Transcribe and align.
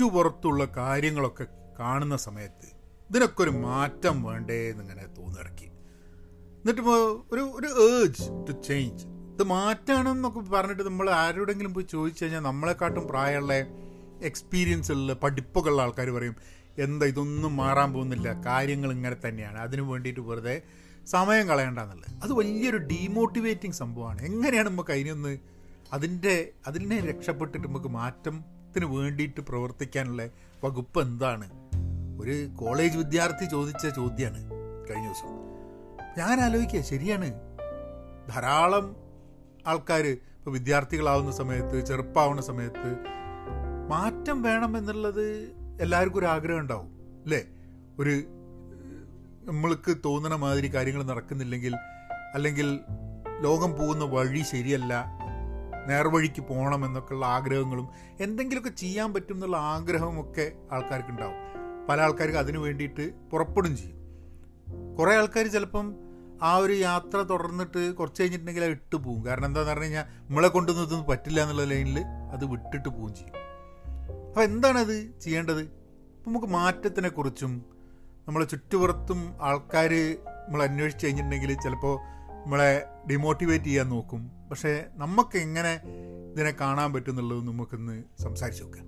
ചുറ്റുപുറത്തുള്ള 0.00 0.64
കാര്യങ്ങളൊക്കെ 0.64 1.46
കാണുന്ന 1.80 2.16
സമയത്ത് 2.16 2.68
ഇതിനൊക്കെ 3.08 3.42
ഒരു 3.42 3.50
മാറ്റം 3.50 4.22
വേണ്ടേ 4.22 4.56
എന്നിങ്ങനെ 4.70 5.06
തോന്നിറക്കി 5.16 5.68
എന്നിട്ട് 6.60 6.82
ഒരു 7.32 7.42
ഒരു 7.58 7.68
ഏജ് 7.86 8.24
ടു 8.46 8.52
ചേഞ്ച് 8.68 9.04
ഇത് 9.32 9.42
മാറ്റാണെന്നൊക്കെ 9.42 10.40
പറഞ്ഞിട്ട് 10.40 10.82
നമ്മൾ 10.82 11.10
ആരോടെങ്കിലും 11.10 11.74
പോയി 11.74 11.84
ചോദിച്ചു 11.84 12.24
കഴിഞ്ഞാൽ 12.24 12.40
നമ്മളെക്കാട്ടും 12.40 13.08
പ്രായമുള്ള 13.08 13.54
എക്സ്പീരിയൻസ് 14.22 14.92
ഉള്ള 14.92 15.12
പഠിപ്പൊക്കെയുള്ള 15.12 15.82
ആൾക്കാർ 15.82 16.10
പറയും 16.10 16.36
എന്താ 16.78 17.06
ഇതൊന്നും 17.06 17.56
മാറാൻ 17.56 17.92
പോകുന്നില്ല 17.92 18.32
കാര്യങ്ങൾ 18.46 18.92
ഇങ്ങനെ 18.92 19.16
തന്നെയാണ്. 19.26 19.58
അതിനു 19.58 19.82
വേണ്ടിയിട്ട് 19.82 20.20
വെറുതെ 20.20 20.62
സമയം 21.06 21.48
കളയണ്ടെന്നുള്ളത്. 21.48 22.10
അത് 22.22 22.32
വലിയൊരു 22.32 22.76
ഡീമോട്ടിവേറ്റിംഗ് 22.76 23.74
സംഭവമാണ്. 23.74 24.22
എങ്ങനെയാണ് 24.22 24.68
നമുക്ക് 24.68 24.90
അതിനൊന്ന് 24.90 25.38
അതിന്റെ 25.92 26.52
അതിനെ 26.66 27.00
രക്ഷപ്പെട്ടിട്ട് 27.00 27.68
നമുക്ക് 27.68 27.88
മാറ്റത്തിന് 28.70 28.96
വേണ്ടിയിട്ട് 28.96 29.40
പ്രവർത്തിക്കാനുള്ള 29.40 30.22
വകുപ്പ് 30.64 30.98
എന്താണ്? 31.00 31.46
ഒരു 32.20 32.48
കോളേജ് 32.56 32.98
വിദ്യാർത്ഥി 32.98 33.44
ചോദിച്ച 33.44 33.86
ചോദ്യമാണ് 33.86 34.40
കഴിഞ്ഞ 34.90 35.06
ദിവസം. 35.06 35.30
ഞാൻ 36.18 36.40
ആലോചിക്കുക 36.40 36.80
ശരിയാണ്. 36.80 37.28
ധാരാളം 38.28 38.96
ആൾക്കാർ 39.66 40.06
ഇപ്പോൾ 40.06 40.50
വിദ്യാർത്ഥികളാവുന്ന 40.50 41.32
സമയത്ത് 41.32 41.84
ചെറുപ്പാവുന്ന 41.86 42.42
സമയത്ത് 42.42 42.90
മാറ്റം 43.88 44.42
വേണം 44.42 44.78
എന്നുള്ളത് 44.78 45.26
എല്ലാവർക്കും 45.80 46.18
ഒരു 46.18 46.26
ആഗ്രഹം 46.26 46.58
ഉണ്ടാവും 46.58 46.90
അല്ലേ? 47.24 47.42
ഒരു 47.98 48.14
നമ്മൾക്ക് 49.50 49.96
തോന്നുന്ന 50.04 50.36
മാതിരി 50.36 50.74
കാര്യങ്ങൾ 50.74 51.02
നടക്കുന്നില്ലെങ്കിൽ 51.02 51.74
അല്ലെങ്കിൽ 52.34 52.80
ലോകം 53.40 53.72
പോകുന്ന 53.72 54.04
വഴി 54.04 54.42
ശരിയല്ല 54.42 55.19
നേർവഴിക്ക് 55.90 56.42
പോകണം 56.42 56.84
എന്നൊക്കെയുള്ള 56.84 57.26
ആഗ്രഹങ്ങളും 57.26 57.88
എന്തെങ്കിലുമൊക്കെ 58.20 58.72
ചെയ്യാൻ 58.76 59.14
പറ്റും 59.14 59.34
എന്നുള്ള 59.34 59.56
ആഗ്രഹമൊക്കെ 59.56 60.52
ആൾക്കാർക്ക് 60.72 61.08
ഉണ്ടാവും 61.08 61.38
പല 61.88 62.00
ആൾക്കാർക്ക് 62.00 62.38
അതിനു 62.38 62.58
വേണ്ടിയിട്ട് 62.58 63.04
പുറപ്പെടും 63.30 63.76
ചെയ്യും. 63.76 63.98
കുറേ 64.98 65.12
ആൾക്കാർ 65.16 65.46
ചിലപ്പം 65.46 65.86
ആ 66.42 66.56
ഒരു 66.56 66.72
യാത്ര 66.72 67.16
തുടർന്നിട്ട് 67.16 67.94
കുറച്ച് 67.94 68.22
കഴിഞ്ഞിട്ടുണ്ടെങ്കിൽ 68.22 68.64
അത് 68.64 68.70
ഇട്ട് 68.70 68.96
പോകും 68.96 69.26
കാരണം 69.26 69.46
എന്താണെന്ന് 69.46 69.72
പറഞ്ഞു 69.72 69.84
കഴിഞ്ഞാൽ 69.84 70.04
നമ്മളെ 70.28 70.48
കൊണ്ടൊന്നും 70.48 70.84
ഇതൊന്നും 70.84 71.08
പറ്റില്ല 71.08 71.40
എന്നുള്ള 71.42 71.64
ലൈനിൽ 71.64 71.98
അത് 72.32 72.44
വിട്ടിട്ട് 72.44 72.88
പോവുകയും 72.88 73.14
ചെയ്യും. 73.14 73.36
അപ്പോൾ 74.28 74.40
എന്താണത് 74.40 75.20
ചെയ്യേണ്ടത്? 75.20 75.62
നമുക്ക് 76.26 76.46
മാറ്റത്തിനെക്കുറിച്ചും 76.46 77.52
നമ്മളെ 78.28 78.46
ചുറ്റുപുറത്തും 78.46 79.20
ആൾക്കാർ 79.40 79.92
നമ്മൾ 80.46 80.62
അന്വേഷിച്ച് 80.62 81.06
കഴിഞ്ഞിട്ടുണ്ടെങ്കിൽ 81.06 81.52
ചിലപ്പോൾ 81.54 81.94
നമ്മളെ 82.44 82.86
ഡിമോട്ടിവേറ്റ് 83.10 83.64
ചെയ്യാൻ 83.64 83.88
നോക്കും. 83.88 84.22
പക്ഷേ 84.50 84.84
നമുക്ക് 84.94 85.38
എങ്ങനെ 85.38 85.80
ഇതിനെ 86.32 86.50
കാണാൻ 86.50 86.92
പറ്റുന്നുള്ളത് 86.92 87.46
നമുക്കൊന്ന് 87.46 88.02
സംസാരിച്ച് 88.22 88.62
നോക്കാം. 88.62 88.84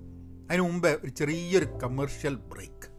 അതിന് 0.50 0.62
മുമ്പേ 0.62 0.92
ഒരു 0.92 1.10
ചെറിയൊരു 1.10 1.64
കമേർഷ്യൽ 1.82 2.34
ബ്രേക്ക് 2.34 2.92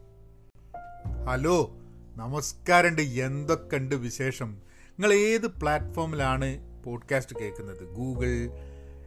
ഹലോ 1.29 1.77
നമസ്കാരമുണ്ട്. 2.15 3.01
എന്തൊക്കെയുണ്ട് 3.01 3.95
വിശേഷം? 3.95 4.57
നിങ്ങൾ 4.89 5.13
ഏത് 5.13 5.47
പ്ലാറ്റ്ഫോമിലാണ് 5.47 6.59
പോഡ്കാസ്റ്റ് 6.83 7.35
കേൾക്കുന്നത്? 7.35 7.83
ഗൂഗിൾ 7.83 8.49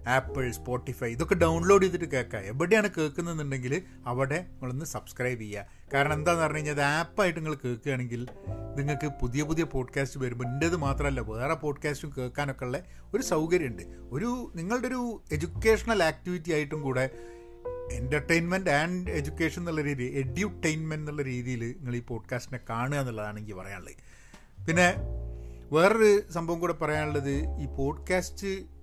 ആപ്പിൾ 0.06 0.50
സ്പോട്ടിഫൈ 0.50 1.12
ഇതൊക്കെ 1.12 1.34
ഡൗൺലോഡ് 1.34 1.84
ചെയ്തിട്ട് 1.84 2.04
കേൾക്കുക 2.04 2.38
എവിടെയാണ് 2.38 2.90
കേൾക്കുന്നതെന്നുണ്ടെങ്കിൽ 2.98 3.82
അവിടെ 4.06 4.38
നിങ്ങളൊന്ന് 4.40 4.84
സബ്സ്ക്രൈബ് 4.84 5.40
ചെയ്യുക. 5.40 5.66
കാരണം 5.94 6.12
എന്താണെന്ന് 6.12 6.42
പറഞ്ഞു 6.42 6.56
കഴിഞ്ഞാൽ 6.56 6.74
അത് 6.74 6.82
ആപ്പായിട്ട് 6.82 7.38
നിങ്ങൾ 7.40 7.54
കേൾക്കുകയാണെങ്കിൽ 7.54 8.26
നിങ്ങൾക്ക് 8.76 9.10
പുതിയ 9.20 9.42
പുതിയ 9.42 9.64
പോഡ്കാസ്റ്റ് 9.64 10.20
വരുമ്പോൾ 10.20 10.44
എന്റേത് 10.44 10.76
മാത്രമല്ല 10.76 11.20
വേറെ 11.20 11.54
പോഡ്കാസ്റ്റും 11.54 12.14
കേൾക്കാനൊക്കെ 12.18 12.64
ഉള്ള 12.64 12.82
ഒരു 13.14 13.22
സൗകര്യമുണ്ട്. 13.22 13.82
ഒരു 14.12 14.52
നിങ്ങളുടെ 14.54 14.86
ഒരു 14.86 15.22
എഡ്യൂക്കേഷണൽ 15.32 16.02
ആക്ടിവിറ്റി 16.02 16.52
ആയിട്ടും 16.52 16.82
കൂടെ 16.82 17.10
എന്റർടൈൻമെന്റ് 17.92 18.70
ആൻഡ് 18.70 19.10
എഡ്യൂക്കേഷൻ 19.10 19.60
എന്നുള്ള 19.60 19.82
രീതി 19.82 20.04
എഡ്യൂട്ടൈൻമെന്റ് 20.04 21.02
എന്നുള്ള 21.02 21.22
രീതിയിൽ 21.22 21.74
നിങ്ങൾ 21.76 21.96
ഈ 21.96 22.00
പോഡ്കാസ്റ്റിനെ 22.00 22.60
കാണുക 22.70 22.98
എന്നുള്ളതാണ് 22.98 23.38
എനിക്ക് 23.38 23.54
പറയാനുള്ളത്. 23.54 23.94
പിന്നെ 24.66 24.94
വേറൊരു 25.72 26.22
സംഭവം 26.30 26.60
കൂടെ 26.60 26.72
പറയാനുള്ളത് 26.72 27.34
ഈ 27.60 27.66
പോഡ്കാസ്റ്റ് 27.66 28.75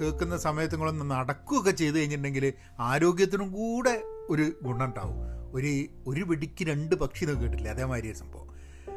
കേൾക്കുന്ന 0.00 0.36
സമയത്ത് 0.36 0.74
നിങ്ങളൊന്ന് 0.74 1.10
നടക്കുകയൊക്കെ 1.10 1.70
ചെയ്ത് 1.70 1.98
കഴിഞ്ഞിട്ടുണ്ടെങ്കിൽ 1.98 2.52
ആരോഗ്യത്തിനും 2.78 3.52
കൂടെ 3.52 4.02
ഒരു 4.28 4.52
ഗുണം 4.62 4.84
ഉണ്ടാവും 4.84 5.16
ഒരു 5.52 5.86
ഒരു 6.06 6.24
വെടിക്ക് 6.24 6.64
രണ്ട് 6.64 6.94
പക്ഷി 6.94 7.24
എന്നൊക്കെ 7.24 7.44
കിട്ടില്ല 7.44 7.68
അതേമാതിരി 7.68 8.12
സംഭവം. 8.12 8.48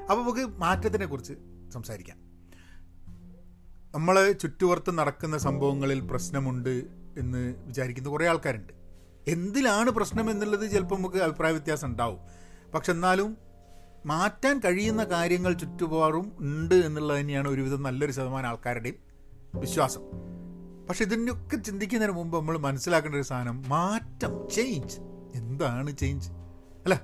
അപ്പോൾ 0.02 0.22
നമുക്ക് 0.22 0.40
മാറ്റത്തിനെ 0.40 1.06
കുറിച്ച് 1.06 1.34
സംസാരിക്കാം. 1.74 2.18
നമ്മൾ 3.96 4.32
ചുറ്റുപുറത്ത് 4.32 4.98
നടക്കുന്ന 4.98 5.38
സംഭവങ്ങളിൽ 5.38 6.00
പ്രശ്നമുണ്ട് 6.00 6.84
എന്ന് 7.18 7.56
വിചാരിക്കുന്ന 7.68 8.10
കുറേ 8.10 8.28
ആൾക്കാരുണ്ട്. 8.28 8.74
എന്തിലാണ് 9.28 9.90
പ്രശ്നം 9.90 10.32
എന്നുള്ളത് 10.32 10.72
ചിലപ്പോൾ 10.72 10.96
നമുക്ക് 10.96 11.18
അഭിപ്രായ 11.18 11.52
വ്യത്യാസം 11.52 11.88
ഉണ്ടാവും. 11.88 12.20
പക്ഷെ 12.72 12.92
എന്നാലും 12.92 13.38
മാറ്റാൻ 14.06 14.60
കഴിയുന്ന 14.60 15.04
കാര്യങ്ങൾ 15.04 15.54
ചുറ്റുപാടും 15.54 16.32
ഉണ്ട് 16.40 16.76
എന്നുള്ളത് 16.76 17.20
തന്നെയാണ് 17.20 17.48
ഒരുവിധം 17.48 17.84
നല്ലൊരു 17.84 18.12
ശതമാനം 18.12 18.48
ആൾക്കാരുടെയും 18.48 18.96
വിശ്വാസം. 19.56 20.02
പക്ഷെ 20.88 21.04
ഇതിനൊക്കെ 21.04 21.58
ചിന്തിക്കുന്നതിന് 21.58 22.18
മുമ്പ് 22.18 22.38
നമ്മൾ 22.38 22.58
മനസ്സിലാക്കേണ്ട 22.58 23.16
ഒരു 23.16 23.24
സാധനം 23.24 23.64
മാറ്റം 23.68 24.48
ചേഞ്ച് 24.52 24.98
എന്താണ് 25.34 25.98
ചേഞ്ച് 25.98 26.30
അല്ല? 26.86 26.96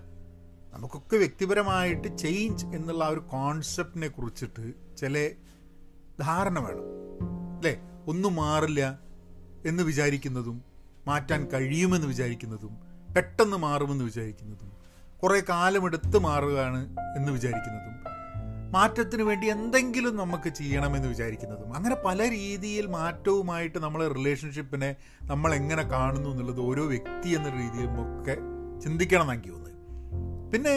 നമുക്കൊക്കെ 0.74 1.18
വ്യക്തിപരമായിട്ട് 1.18 2.18
ചേഞ്ച് 2.18 2.66
എന്നുള്ള 2.76 3.04
ആ 3.04 3.08
ഒരു 3.08 3.20
കോൺസെപ്റ്റിനെ 3.32 4.08
കുറിച്ചിട്ട് 4.08 4.66
ചില 4.98 5.16
ധാരണ 6.20 6.60
വേണം. 6.60 6.86
അല്ലേ? 7.56 7.74
ഒന്നും 8.08 8.36
മാറില്ല 8.36 8.82
എന്ന് 9.66 9.84
വിചാരിക്കുന്നതും 9.84 10.58
മാറ്റാൻ 11.08 11.48
കഴിയുമെന്ന് 11.54 12.08
വിചാരിക്കുന്നതും 12.08 12.74
പെട്ടെന്ന് 13.16 13.58
മാറുമെന്ന് 13.58 14.04
വിചാരിക്കുന്നതും 14.04 14.72
കുറേ 15.18 15.40
കാലമെടുത്ത് 15.50 16.18
മാറുകയാണ് 16.20 16.82
എന്ന് 17.18 17.32
വിചാരിക്കുന്നതും 17.32 17.94
മാറ്റത്തിന് 18.70 19.24
വേണ്ടി 19.24 19.48
എന്തെങ്കിലും 19.48 20.16
നമുക്ക് 20.16 20.50
ചെയ്യണമെന്ന് 20.50 21.08
വിചാരിക്കുന്നതും. 21.08 21.76
അങ്ങനെ 21.76 21.96
പല 22.06 22.30
രീതിയിൽ 22.30 22.88
മാറ്റവുമായിട്ട് 22.88 23.80
നമ്മൾ 23.80 24.08
റിലേഷൻഷിപ്പിനെ 24.08 24.96
നമ്മൾ 25.22 25.56
എങ്ങനെ 25.56 25.84
കാണുന്നു 25.84 26.30
എന്നുള്ളത് 26.30 26.60
ഓരോ 26.60 26.86
വ്യക്തി 26.86 27.30
എന്ന 27.30 27.50
രീതിയിലുമൊക്കെ 27.50 28.36
ചിന്തിക്കണം 28.80 29.22
എന്നാണ് 29.22 29.40
എനിക്ക് 29.40 29.54
തോന്നുന്നത്. 29.54 30.52
പിന്നെ 30.52 30.76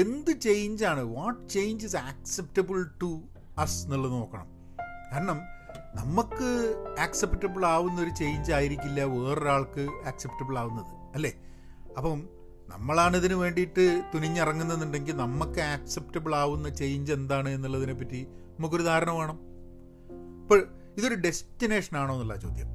എന്ത് 0.00 0.40
ചേഞ്ചാണ് 0.40 1.00
what 1.00 1.48
change 1.48 1.84
is 1.86 1.96
acceptable 1.96 2.84
to 3.02 3.22
us 3.58 3.84
എന്നുള്ളത് 3.84 4.12
നോക്കണം. 4.12 4.46
കാരണം 5.12 5.40
നമുക്ക് 5.94 6.74
ആക്സെപ്റ്റബിൾ 7.00 7.66
ആവുന്ന 7.66 8.00
ഒരു 8.00 8.10
ചേഞ്ച് 8.10 8.52
ആയിരിക്കില്ല 8.52 9.02
വേറൊരാൾക്ക് 9.02 10.06
ആക്സെപ്റ്റബിൾ 10.06 10.58
ആവുന്നത് 10.58 11.14
അല്ലേ? 11.14 11.32
അപ്പം 11.96 12.28
നമ്മളാണ് 12.72 13.16
ഇതിന് 13.16 13.34
വേണ്ടിയിട്ട് 13.34 14.02
തുനിഞ്ഞിറങ്ങുന്നുണ്ടെങ്കിൽ 14.14 15.16
നമുക്ക് 15.16 15.60
ആക്സെപ്റ്റബിൾ 15.60 16.34
ആവുന്ന 16.34 16.68
ചേഞ്ച് 16.68 17.12
എന്താണ് 17.12 17.48
എന്നുള്ളതിനെ 17.48 17.92
പറ്റി 17.92 18.26
നമുക്കൊരു 18.30 18.82
ധാരണ 18.82 19.10
വേണം. 19.10 19.38
ഇപ്പോൾ 20.42 20.66
ഇതൊരു 20.96 21.14
ഡെസ്റ്റിനേഷൻ 21.14 21.96
ആണോ 21.96 22.14
എന്നുള്ള 22.14 22.36
ചോദ്യം. 22.36 22.66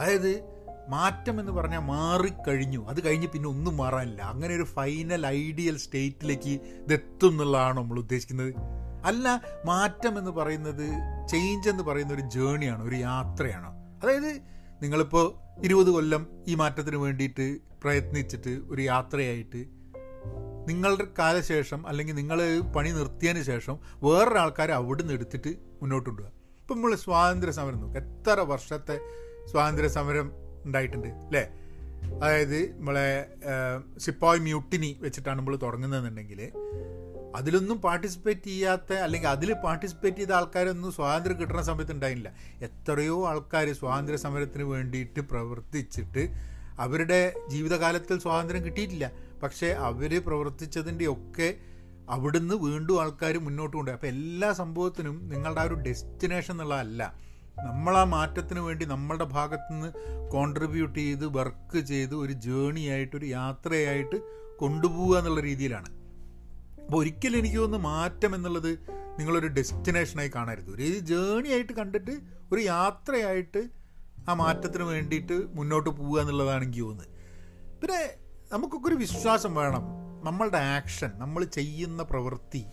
അതായത് 0.00 0.60
മാറ്റം 0.88 1.40
എന്ന് 1.40 1.52
പറഞ്ഞാൽ 1.52 1.78
മാറിക്കഴിഞ്ഞു. 1.78 2.88
അത് 2.88 3.04
കഴിഞ്ഞ് 3.04 3.26
പിന്നെ 3.26 3.48
ഒന്നും 3.48 3.76
മാറാനില്ല. 3.76 4.22
അങ്ങനെ 4.22 4.54
ഒരു 4.54 4.62
ഫൈനൽ 4.62 5.26
ഐഡിയൽ 5.26 5.76
സ്റ്റേറ്റിലേക്ക് 5.76 6.50
ഇതെത്തും 6.84 7.30
എന്നുള്ളതാണോ 7.30 7.82
നമ്മൾ 7.82 7.98
ഉദ്ദേശിക്കുന്നത്. 7.98 8.54
അല്ല 9.04 9.42
മാറ്റം 9.64 10.18
എന്ന് 10.18 10.30
പറയുന്നത് 10.30 10.86
ചേഞ്ച് 11.28 11.68
എന്ന് 11.68 11.82
പറയുന്ന 11.82 12.14
ഒരു 12.14 12.20
ജേണിയാണ് 12.20 12.88
ഒരു 12.88 12.96
യാത്രയാണ്. 12.96 13.68
അതായത് 14.02 14.40
നിങ്ങളിപ്പോൾ 14.82 15.49
ഇരുപത് 15.64 15.90
കൊല്ലം 15.90 16.22
ഈ 16.46 16.54
മാറ്റത്തിന് 16.60 16.98
വേണ്ടിയിട്ട് 17.02 17.46
പ്രയത്നിച്ചിട്ട് 17.82 18.52
ഒരു 18.70 18.82
യാത്രയായിട്ട് 18.86 19.60
നിങ്ങളുടെ 20.68 21.06
കാലശേഷം 21.18 21.80
അല്ലെങ്കിൽ 21.88 22.14
നിങ്ങൾ 22.16 22.38
പണി 22.74 22.90
നിർത്തിയതിന് 22.96 23.44
ശേഷം 23.48 23.76
വേറൊരാൾക്കാരെ 24.04 24.74
അവിടെ 24.78 25.02
നിന്ന് 25.02 25.14
എടുത്തിട്ട് 25.18 25.50
മുന്നോട്ട് 25.80 26.08
കൊണ്ടുപോകുക 26.10 26.32
ഇപ്പം 26.62 26.76
നമ്മൾ 26.76 26.92
സ്വാതന്ത്ര്യ 27.02 27.52
സമരം 27.58 27.78
നോക്കുക 27.82 28.00
എത്ര 28.02 28.40
വർഷത്തെ 28.50 28.96
സ്വാതന്ത്ര്യ 29.50 29.90
സമരം 29.96 30.26
ഉണ്ടായിട്ടുണ്ട് 30.64 31.08
അല്ലേ? 31.20 31.42
അതായത് 32.18 32.58
നമ്മളെ 32.76 33.08
സിപ്പായ് 34.04 34.40
മ്യൂട്ടിനി 34.40 34.90
വെച്ചിട്ടാണ് 35.00 35.38
നമ്മൾ 35.40 35.54
തുടങ്ങുന്നതെന്നുണ്ടെങ്കിൽ 35.64 36.40
അതിലൊന്നും 37.34 37.80
പാർട്ടിസിപ്പേറ്റ് 37.80 38.44
ചെയ്യാത്ത 38.44 38.92
അല്ലെങ്കിൽ 38.92 39.28
അതിൽ 39.28 39.52
പാർട്ടിസിപ്പേറ്റ് 39.52 40.16
ചെയ്ത 40.16 40.32
ആൾക്കാരൊന്നും 40.32 40.92
സ്വാതന്ത്ര്യം 40.92 41.40
കിട്ടുന്ന 41.40 41.62
സമയത്ത് 41.62 41.92
ഉണ്ടായില്ല. 41.92 42.32
എത്രയോ 42.60 43.28
ആൾക്കാർ 43.28 43.72
സ്വാതന്ത്ര്യ 43.72 44.16
സമരത്തിന് 44.16 44.62
വേണ്ടിയിട്ട് 44.62 45.20
പ്രവർത്തിച്ചിട്ട് 45.20 46.28
അവരുടെ 46.78 47.34
ജീവിതകാലത്തിൽ 47.48 48.18
സ്വാതന്ത്ര്യം 48.18 48.64
കിട്ടിയിട്ടില്ല. 48.64 49.12
പക്ഷേ 49.42 49.66
അവർ 49.66 50.24
പ്രവർത്തിച്ചതിന്റെ 50.24 51.06
ഒക്കെ 51.06 51.54
അവിടുന്ന് 52.10 52.54
വീണ്ടും 52.54 53.00
ആൾക്കാർ 53.00 53.38
മുന്നോട്ട് 53.38 53.76
കൊണ്ടുപോയി. 53.76 53.96
അപ്പോൾ 53.96 54.06
എല്ലാ 54.06 54.52
സംഭവത്തിനും 54.52 55.28
നിങ്ങളുടെ 55.28 55.60
ആ 55.60 55.64
ഒരു 55.64 55.74
ഡെസ്റ്റിനേഷൻ 55.74 56.54
എന്നുള്ളതല്ല. 56.54 57.30
നമ്മൾ 57.58 57.98
ആ 57.98 58.04
മാറ്റത്തിന് 58.04 58.60
വേണ്ടി 58.60 58.84
നമ്മളുടെ 58.84 59.24
ഭാഗത്തുനിന്ന് 59.24 59.92
കോൺട്രിബ്യൂട്ട് 60.30 60.98
ചെയ്ത് 60.98 61.26
വർക്ക് 61.26 61.78
ചെയ്ത് 61.78 62.14
ഒരു 62.14 62.32
ജേണിയായിട്ട് 62.32 63.16
ഒരു 63.16 63.26
യാത്രയായിട്ട് 63.26 64.16
കൊണ്ടുപോവുക 64.58 65.18
എന്നുള്ള 65.18 65.40
രീതിയിലാണ്. 65.40 65.99
അപ്പോൾ 66.90 67.00
ഒരിക്കലും 67.00 67.38
എനിക്ക് 67.38 67.56
തോന്നുന്നു 67.56 67.88
മാറ്റം 67.88 68.34
എന്നുള്ളത് 68.34 68.78
നിങ്ങളൊരു 69.18 69.46
ഡെസ്റ്റിനേഷനായി 69.46 70.30
കാണരുത്. 70.36 70.70
ഒരു 70.74 70.98
ജേണി 70.98 71.48
ആയിട്ട് 71.48 71.72
കണ്ടിട്ട് 71.72 72.10
ഒരു 72.52 72.60
യാത്രയായിട്ട് 72.60 73.70
ആ 74.28 74.34
മാറ്റത്തിന് 74.34 74.82
വേണ്ടിയിട്ട് 74.82 75.56
മുന്നോട്ട് 75.56 75.90
പോവുക 75.90 76.20
എന്നുള്ളതാണ് 76.20 76.64
എനിക്ക് 76.64 76.80
തോന്നുന്നത്. 76.80 77.08
പിന്നെ 77.80 78.18
നമുക്കൊക്കെ 78.52 78.88
ഒരു 78.88 78.94
വിശ്വാസം 78.94 79.54
വേണം. 79.54 79.84
നമ്മളുടെ 80.24 80.56
ആക്ഷൻ 80.56 81.10
നമ്മൾ 81.14 81.44
ചെയ്യുന്ന 81.44 82.02
പ്രവൃത്തി 82.02 82.64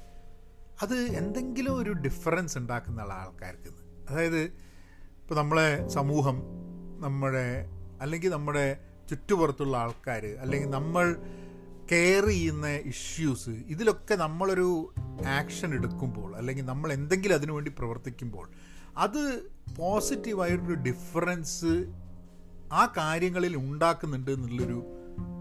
അത് 0.81 0.95
എന്തെങ്കിലും 0.95 1.77
ഒരു 1.77 1.91
ഡിഫറൻസ് 1.91 2.57
ഉണ്ടാക്കുന്ന 2.57 3.01
ആൾക്കാർക്ക്. 3.01 3.69
അതായത് 4.09 4.41
ഇപ്പോൾ 5.21 5.35
നമ്മളെ 5.35 5.87
സമൂഹം 5.87 6.43
നമ്മുടെ 6.99 7.65
അല്ലെങ്കിൽ 8.01 8.29
നമ്മുടെ 8.29 8.77
ചുറ്റുപുറത്തുള്ള 9.09 9.77
ആൾക്കാർ 9.77 10.25
അല്ലെങ്കിൽ 10.39 10.69
നമ്മൾ 10.69 11.15
കെയർ 11.91 12.27
ചെയ്യുന്ന 12.27 12.67
ഇഷ്യൂസ് 12.67 13.49
ഇതിലൊക്കെ 13.49 14.15
നമ്മളൊരു 14.15 14.93
ആക്ഷൻ 15.27 15.73
എടുക്കുമ്പോൾ 15.73 16.35
അല്ലെങ്കിൽ 16.35 16.65
നമ്മൾ 16.65 16.93
എന്തെങ്കിലും 16.93 17.35
അതിനു 17.35 17.51
വേണ്ടി 17.51 17.71
പ്രവർത്തിക്കുമ്പോൾ 17.79 18.49
അത് 18.97 19.49
പോസിറ്റീവായിട്ടൊരു 19.77 20.73
ഡിഫറൻസ് 20.73 21.85
ആ 22.73 22.93
കാര്യങ്ങളിൽ 22.97 23.57
ഉണ്ടാക്കുന്നുണ്ട് 23.57 24.31
എന്നുള്ളൊരു 24.31 24.93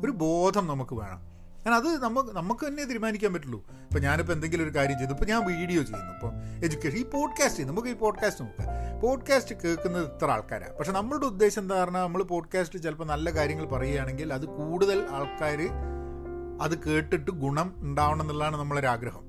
ഒരു 0.05 0.11
ബോധം 0.11 0.67
നമുക്ക് 0.67 0.95
വേണം. 0.95 1.19
കാരണം 1.19 1.77
അത് 1.77 2.03
നമുക്ക് 2.03 2.31
നമുക്ക് 2.31 2.67
തന്നെ 2.67 2.85
തീരുമാനിക്കാൻ 2.85 3.33
പറ്റുള്ളൂ. 3.33 3.61
ഇപ്പോൾ 3.71 3.99
ഞാനിപ്പോൾ 3.99 4.33
എന്തെങ്കിലും 4.33 4.65
ഒരു 4.65 4.75
കാര്യം 4.75 4.99
ചെയ്തു. 4.99 5.13
ഇപ്പോൾ 5.13 5.25
ഞാൻ 5.25 5.47
വീഡിയോ 5.47 5.83
ചെയ്യുന്നു. 5.83 6.13
ഇപ്പോൾ 6.13 6.33
എഡ്യൂക്കേഷൻ 6.65 6.99
ഈ 6.99 7.03
പോഡ്കാസ്റ്റ് 7.03 7.49
ചെയ്യുന്നു 7.49 7.73
നമുക്ക് 7.73 7.89
ഈ 7.89 7.93
പോഡ്കാസ്റ്റ് 7.93 8.45
നോക്കാം. 8.45 9.01
പോഡ്കാസ്റ്റ് 9.01 9.55
കേൾക്കുന്നത് 9.65 10.15
ഇത്ര 10.15 10.31
ആൾക്കാരാണ് 10.31 10.77
പക്ഷെ 10.77 10.93
നമ്മളുടെ 10.93 11.27
ഉദ്ദേശം 11.27 11.63
എന്താ 11.63 11.85
പറഞ്ഞാൽ 11.85 12.03
നമ്മൾ 12.03 12.23
പോഡ്കാസ്റ്റ് 12.23 12.79
ചിലപ്പോൾ 12.79 13.05
നല്ല 13.05 13.31
കാര്യങ്ങൾ 13.31 13.67
പറയുകയാണെങ്കിൽ 13.67 14.33
അത് 14.33 14.47
കൂടുതൽ 14.47 15.07
ആൾക്കാർ 15.11 15.61
അത് 16.63 16.85
കേട്ടിട്ട് 16.85 17.31
ഗുണം 17.31 17.75
ഉണ്ടാവണം 17.79 18.21
എന്നുള്ളതാണ് 18.21 18.57
നമ്മളൊരു 18.57 18.87
ആഗ്രഹം. 18.87 19.27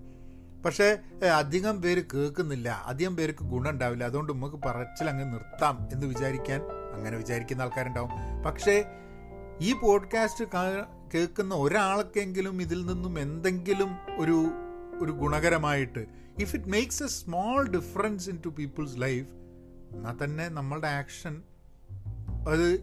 പക്ഷേ 0.66 0.98
അധികം 1.38 1.82
പേര് 1.82 2.04
കേൾക്കുന്നില്ല. 2.14 2.84
അധികം 2.86 3.16
പേർക്ക് 3.16 3.44
ഗുണം 3.44 3.70
ഉണ്ടാവില്ല. 3.70 4.04
അതുകൊണ്ട് 4.04 4.34
നമുക്ക് 4.34 4.56
പറച്ചിൽ 4.56 5.10
അങ്ങ് 5.10 5.34
നിർത്താം 5.34 5.88
എന്ന് 5.92 6.08
വിചാരിക്കാൻ 6.08 6.62
അങ്ങനെ 6.94 7.18
വിചാരിക്കുന്ന 7.18 7.62
ആൾക്കാരുണ്ടാവും. 7.62 8.44
പക്ഷേ 8.46 8.86
ഈ 9.62 9.74
പോഡ്കാസ്റ്റ് 9.74 10.46
കേൾക്കുന്ന 11.14 11.56
ഒരാൾക്കെങ്കിലും 11.56 12.62
ഇതിൽ 12.62 12.86
നിന്നും 12.86 13.20
എന്തെങ്കിലും 13.20 13.98
ഒരു 14.20 14.52
ഒരു 15.02 15.12
ഗുണകരമായിട്ട് 15.12 16.06
if 16.40 16.56
it 16.56 16.70
makes 16.70 17.04
a 17.04 17.08
small 17.08 17.68
difference 17.70 18.30
in 18.30 18.42
to 18.46 18.50
people's 18.50 19.02
life 19.02 19.28
എന്നാൽ 19.92 20.24
തന്നെ 20.24 20.48
നമ്മളുടെ 20.48 20.88
ആക്ഷൻ 20.88 21.42
അത് 22.50 22.82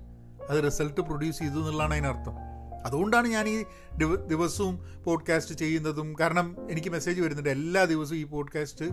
അത് 0.51 0.65
റിസൾട്ട് 0.65 1.01
പ്രൊഡ്യൂസ് 1.01 1.39
ചെയ്തു 1.39 1.53
എന്നുള്ളതാണ് 1.53 1.95
അതിനർത്ഥം. 1.95 2.54
അതുകൊണ്ടാണ് 2.85 3.29
ഞാൻ 3.29 3.49
ഈ 3.49 3.65
ദിവസവും 4.27 5.03
പോഡ്കാസ്റ്റ് 5.05 5.55
ചെയ്യുന്നതും 5.55 6.17
കാരണം 6.21 6.57
എനിക്ക് 6.71 6.89
മെസ്സേജ് 6.89 7.21
വരുന്നുണ്ട് 7.21 7.51
എല്ലാ 7.51 7.85
ദിവസവും 7.85 8.19
ഈ 8.19 8.25
പോഡ്കാസ്റ്റ് 8.25 8.85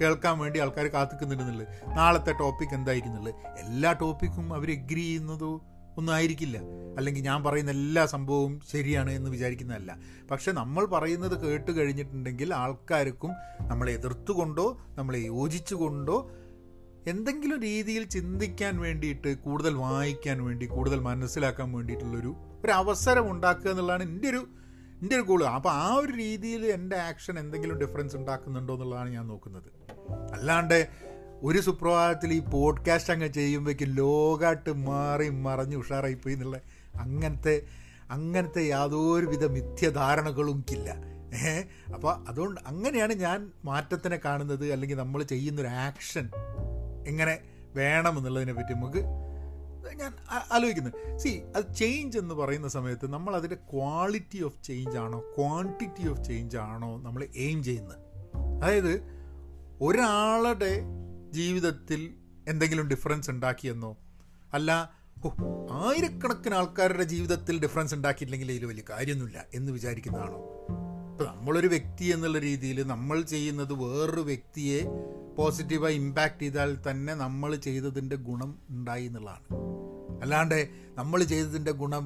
കേൾക്കാൻ 0.00 0.38
വേണ്ടി 0.38 0.60
ആൾക്കാർ 0.60 0.86
കാത്തിക്കുന്നുണ്ടെന്നുള്ളത്. 0.86 1.68
നാളത്തെ 1.88 2.32
ടോപ്പിക് 2.32 2.74
എന്തായിരിക്കുന്നുള്ളത്? 2.74 3.34
എല്ലാ 3.58 3.92
ടോപ്പിക്കും 3.92 4.54
അവർ 4.54 4.70
എഗ്രി 4.70 5.00
ചെയ്യുന്നതോ 5.00 5.64
ഒന്നും 5.98 6.12
ആയിരിക്കില്ല. 6.12 6.58
അല്ലെങ്കിൽ 6.96 7.22
ഞാൻ 7.22 7.44
പറയുന്ന 7.44 7.70
എല്ലാ 7.70 8.06
സംഭവവും 8.06 8.60
ശരിയാണ് 8.72 9.10
എന്ന് 9.10 9.30
വിചാരിക്കുന്നതല്ല. 9.30 9.96
പക്ഷെ 10.30 10.52
നമ്മൾ 10.52 10.86
പറയുന്നത് 10.86 11.40
കേട്ട് 11.40 11.70
കഴിഞ്ഞിട്ടുണ്ടെങ്കിൽ 11.70 12.54
ആൾക്കാർക്കും 12.54 13.30
നമ്മളെ 13.60 13.92
എതിർത്തുകൊണ്ടോ 13.92 14.78
നമ്മളെ 14.96 15.18
യോജിച്ചുകൊണ്ടോ 15.18 16.30
എന്തെങ്കിലും 17.06 17.62
രീതിയിൽ 17.62 18.04
ചിന്തിക്കാൻ 18.04 18.78
വേണ്ടിയിട്ട് 18.78 19.38
കൂടുതൽ 19.38 19.74
വായിക്കാൻ 19.74 20.44
വേണ്ടി 20.44 20.66
കൂടുതൽ 20.66 21.00
മനസ്സിലാക്കാൻ 21.00 21.72
വേണ്ടിയിട്ടുള്ളൊരു 21.72 22.36
ഒരു 22.64 22.72
അവസരം 22.72 23.30
ഉണ്ടാക്കുക 23.30 23.70
എന്നുള്ളതാണ് 23.70 24.02
എന്റെ 24.02 24.28
ഒരു 24.28 24.48
എന്റെ 25.02 25.14
ഒരു 25.14 25.22
ഗോൾ 25.22 25.44
അപ്പോൾ 25.44 25.72
ആ 25.72 25.94
ഒരു 25.94 26.12
രീതിയിൽ 26.12 26.66
എന്റെ 26.66 26.96
ആക്ഷൻ 26.96 27.38
എന്തെങ്കിലും 27.38 27.78
ഡിഫറൻസ് 27.78 28.16
ഉണ്ടാക്കുന്നുണ്ടോ 28.16 28.74
എന്നുള്ളതാണ് 28.74 29.10
ഞാൻ 29.10 29.26
നോക്കുന്നത്. 29.26 29.68
അല്ലാണ്ട് 30.32 30.88
ഒരു 31.42 31.58
സുപ്രഭാതത്തിൽ 31.58 32.32
ഈ 32.32 32.38
പോഡ്കാസ്റ്റ് 32.38 33.12
അങ്ങ് 33.12 33.28
ചെയ്യുമ്പോഴേക്കും 33.28 33.88
ലോകാട്ട് 33.88 34.72
മാറി 34.72 35.28
മറഞ്ഞ് 35.28 35.76
ഉഷാറായിപ്പോയി 35.76 36.34
എന്നുള്ള 36.34 36.60
അങ്ങനത്തെ 37.00 37.62
അങ്ങനത്തെ 38.10 38.62
യാതൊരുവിധ 38.62 39.46
മിഥ്യധാരണകളും 39.46 40.64
ഇല്ല. 40.70 40.88
അപ്പോൾ 41.94 42.24
അതുകൊണ്ട് 42.28 42.60
അങ്ങനെയാണ് 42.66 43.12
ഞാൻ 43.12 43.50
മാറ്റത്തിനെ 43.64 44.20
കാണുന്നത് 44.24 44.72
അല്ലെങ്കിൽ 44.72 44.96
നമ്മൾ 44.96 45.22
ചെയ്യുന്നൊരു 45.22 45.68
ആക്ഷൻ 45.68 46.30
എങ്ങനെ 47.06 47.38
വേണമെന്നുള്ളതിനെ 47.74 48.52
പറ്റി 48.52 48.74
നമുക്ക് 48.74 48.98
ഞാൻ 49.94 50.12
ആലോചിക്കുന്നത് 50.52 51.18
സി 51.18 51.42
അത് 51.56 51.74
ചേഞ്ച് 51.74 52.18
എന്ന് 52.18 52.34
പറയുന്ന 52.34 52.68
സമയത്ത് 52.68 53.06
നമ്മൾ 53.06 53.36
അതിന്റെ 53.36 53.56
ക്വാളിറ്റി 53.72 54.42
ഓഫ് 54.42 54.62
ചേഞ്ച് 54.64 54.96
ആണോ 54.96 55.20
ക്വാണ്ടിറ്റി 55.36 56.08
ഓഫ് 56.08 56.24
ചേഞ്ച് 56.24 56.56
ആണോ 56.56 56.98
നമ്മൾ 57.02 57.28
എയിം 57.36 57.62
ചെയ്യുന്നത്? 57.62 57.98
അതായത് 58.56 58.94
ഒരാളുടെ 59.82 60.72
ജീവിതത്തിൽ 61.30 62.00
എന്തെങ്കിലും 62.48 62.88
ഡിഫറൻസ് 62.88 63.30
ഉണ്ടാക്കിയെന്നോ 63.30 63.92
അല്ല 64.54 64.70
ആയിരക്കണക്കിന് 65.70 66.54
ആൾക്കാരുടെ 66.54 67.02
ജീവിതത്തിൽ 67.04 67.60
ഡിഫറൻസ് 67.60 67.94
ഉണ്ടാക്കിയിട്ടില്ലെങ്കിൽ 67.94 68.52
ഇതിൽ 68.52 68.66
വലിയ 68.66 68.84
കാര്യമൊന്നുമില്ല 68.90 69.44
എന്ന് 69.54 69.72
വിചാരിക്കുന്നതാണോ? 69.72 70.38
ഇപ്പം 71.20 71.32
നമ്മളൊരു 71.36 71.68
വ്യക്തി 71.72 72.04
എന്നുള്ള 72.12 72.38
രീതിയിൽ 72.44 72.78
നമ്മൾ 72.90 73.16
ചെയ്യുന്നത് 73.32 73.72
വേറൊരു 73.80 74.22
വ്യക്തിയെ 74.28 74.78
പോസിറ്റീവായി 75.38 75.96
ഇമ്പാക്റ്റ് 76.00 76.44
ചെയ്താൽ 76.44 76.70
തന്നെ 76.86 77.12
നമ്മൾ 77.22 77.50
ചെയ്തതിന്റെ 77.66 78.16
ഗുണം 78.28 78.50
ഉണ്ടായി 78.74 79.04
എന്നുള്ളതാണ്. 79.08 79.44
അല്ലാണ്ട് 80.22 80.56
നമ്മൾ 80.98 81.18
ചെയ്തതിന്റെ 81.32 81.72
ഗുണം 81.82 82.04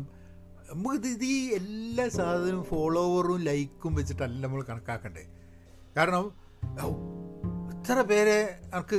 നമുക്ക് 0.70 1.12
ഇത് 1.14 1.24
ഈ 1.36 1.38
എല്ലാ 1.60 2.06
സാധനവും 2.16 2.64
ഫോളോവറും 2.72 3.40
ലൈക്കും 3.48 3.94
വെച്ചിട്ടല്ല 3.98 4.42
നമ്മൾ 4.46 4.62
കണക്കാക്കണ്ടേ. 4.70 5.24
കാരണം 5.96 6.24
ഇത്ര 7.74 8.00
പേരെ 8.10 8.38
ആർക്ക് 8.78 8.98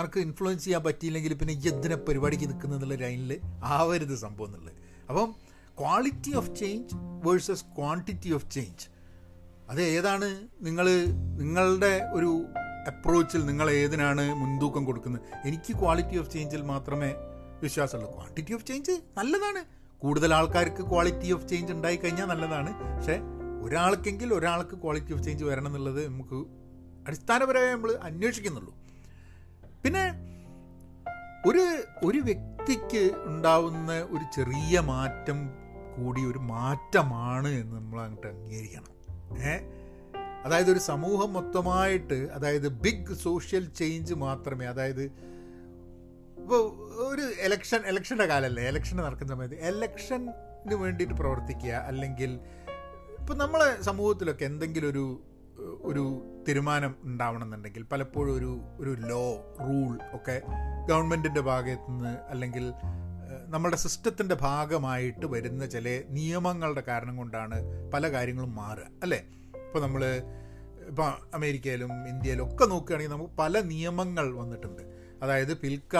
ആർക്ക് 0.00 0.20
ഇൻഫ്ലുവൻസ് 0.26 0.64
ചെയ്യാൻ 0.66 0.84
പറ്റിയില്ലെങ്കിൽ 0.88 1.34
പിന്നെ 1.42 1.56
എന്തിനെ 1.72 1.98
പരിപാടിക്ക് 2.08 2.48
നിൽക്കുന്നുള്ള 2.52 2.96
ലൈനിൽ 3.04 3.34
ആവരുത് 3.76 4.16
സംഭവം 4.24 4.48
എന്നുള്ളത്. 4.50 4.80
അപ്പം 5.10 5.28
quality 5.82 6.34
of 6.40 6.52
change 6.62 6.96
versus 7.28 7.64
quantity 7.78 8.32
of 8.38 8.48
change 8.56 8.88
അത് 9.72 9.82
ഏതാണ്? 9.82 10.48
നിങ്ങൾ 10.60 10.86
നിങ്ങളുടെ 11.40 12.10
ഒരു 12.12 12.46
അപ്രോച്ചിൽ 12.88 13.46
നിങ്ങൾ 13.46 13.70
ഏതിനാണ് 13.70 14.34
മുൻതൂക്കം 14.34 14.84
കൊടുക്കുന്നത്? 14.84 15.22
എനിക്ക് 15.44 15.72
ക്വാളിറ്റി 15.78 16.16
ഓഫ് 16.18 16.30
ചേഞ്ചിൽ 16.30 16.62
മാത്രമേ 16.62 17.14
വിശ്വാസമുള്ളൂ. 17.62 18.10
ക്വാണ്ടിറ്റി 18.12 18.54
ഓഫ് 18.54 18.66
ചേഞ്ച് 18.66 18.92
നല്ലതാണ്. 19.18 19.64
കൂടുതൽ 19.98 20.34
ആൾക്കാർക്ക് 20.34 20.82
ക്വാളിറ്റി 20.90 21.32
ഓഫ് 21.32 21.48
ചേഞ്ച് 21.48 21.72
ഉണ്ടായി 21.72 21.96
കഴിഞ്ഞാൽ 21.96 22.26
നല്ലതാണ്. 22.26 22.96
പക്ഷേ 22.96 23.16
ഒരാൾക്കെങ്കിൽ 23.62 24.34
ഒരാൾക്ക് 24.34 24.76
ക്വാളിറ്റി 24.82 25.12
ഓഫ് 25.12 25.22
ചേഞ്ച് 25.22 25.44
വരണം 25.44 25.66
എന്നുള്ളത് 25.66 26.08
നമുക്ക് 26.08 26.38
അടിസ്ഥാനപരമായി 27.06 27.72
നമ്മൾ 27.72 27.92
അന്വേഷിക്കുന്നുള്ളൂ. 28.02 28.74
പിന്നെ 29.84 30.04
ഒരു 31.46 31.64
ഒരു 32.04 32.18
വ്യക്തിക്ക് 32.18 33.10
ഉണ്ടാവുന്ന 33.24 33.92
ഒരു 33.92 34.24
ചെറിയ 34.36 34.80
മാറ്റം 34.80 35.50
കൂടി 35.96 36.24
ഒരു 36.24 36.38
മാറ്റമാണ് 36.38 37.48
എന്ന് 37.48 37.76
നമ്മൾ 37.76 38.00
അങ്ങോട്ട് 38.00 38.26
അംഗീകരിക്കണം. 38.26 38.91
അതായത് 40.44 40.70
ഒരു 40.70 40.78
സമൂഹം 40.78 41.32
മൊത്തമായിട്ട് 41.32 42.28
അതായത് 42.32 42.68
ബിഗ് 42.68 43.14
സോഷ്യൽ 43.14 43.64
ചേഞ്ച് 43.76 44.14
മാത്രമേ 44.14 44.66
അതായത് 44.66 45.04
ഇപ്പോൾ 46.38 46.62
ഒരു 47.06 47.22
എലക്ഷൻ 47.40 47.80
എലക്ഷന്റെ 47.86 48.26
കാലമല്ലേ 48.26 48.62
എലക്ഷൻ 48.62 48.96
നടക്കുന്ന 48.96 49.32
സമയത്ത് 49.32 49.58
എലക്ഷന് 49.62 50.32
വേണ്ടിയിട്ട് 50.76 51.14
പ്രവർത്തിക്കുക 51.14 51.70
അല്ലെങ്കിൽ 51.70 52.32
ഇപ്പം 53.18 53.38
നമ്മളെ 53.38 53.82
സമൂഹത്തിലൊക്കെ 53.82 54.44
എന്തെങ്കിലും 54.44 54.88
ഒരു 54.88 55.22
ഒരു 55.82 56.22
തീരുമാനം 56.48 56.94
ഉണ്ടാവണമെന്നുണ്ടെങ്കിൽ 57.04 57.82
പലപ്പോഴും 57.92 58.36
ഒരു 58.36 58.60
ഒരു 58.78 58.90
ലോ 59.00 59.24
റൂൾ 59.60 59.98
ഒക്കെ 60.14 60.42
ഗവൺമെന്റിന്റെ 60.88 61.40
ഭാഗത്തുനിന്ന് 61.40 62.16
അല്ലെങ്കിൽ 62.30 62.72
നമ്മുടെ 63.46 63.76
സിസ്റ്റത്തിന്റെ 63.76 64.34
ഭാഗമായിട്ട് 64.34 65.26
വരുന്ന 65.26 65.66
ചില 65.66 66.02
നിയമങ്ങളുടെ 66.10 66.82
കാരണം 66.88 67.16
കൊണ്ടാണ് 67.16 67.58
പല 67.90 68.12
കാര്യങ്ങളും 68.12 68.54
മാറുക 68.54 68.88
അല്ലേ? 69.02 69.20
ഇപ്പോൾ 69.54 69.82
നമ്മൾ 69.82 70.22
ഇപ്പോൾ 70.88 71.34
അമേരിക്കയിലും 71.34 71.92
ഇന്ത്യയിലും 72.08 72.44
ഒക്കെ 72.48 72.64
നോക്കുകയാണെങ്കിൽ 72.64 73.12
നമുക്ക് 73.12 73.34
പല 73.38 73.60
നിയമങ്ങൾ 73.60 74.34
വന്നിട്ടുണ്ട്. 74.34 74.82
അതായത് 75.22 75.56
പിൽക്ക 75.56 75.96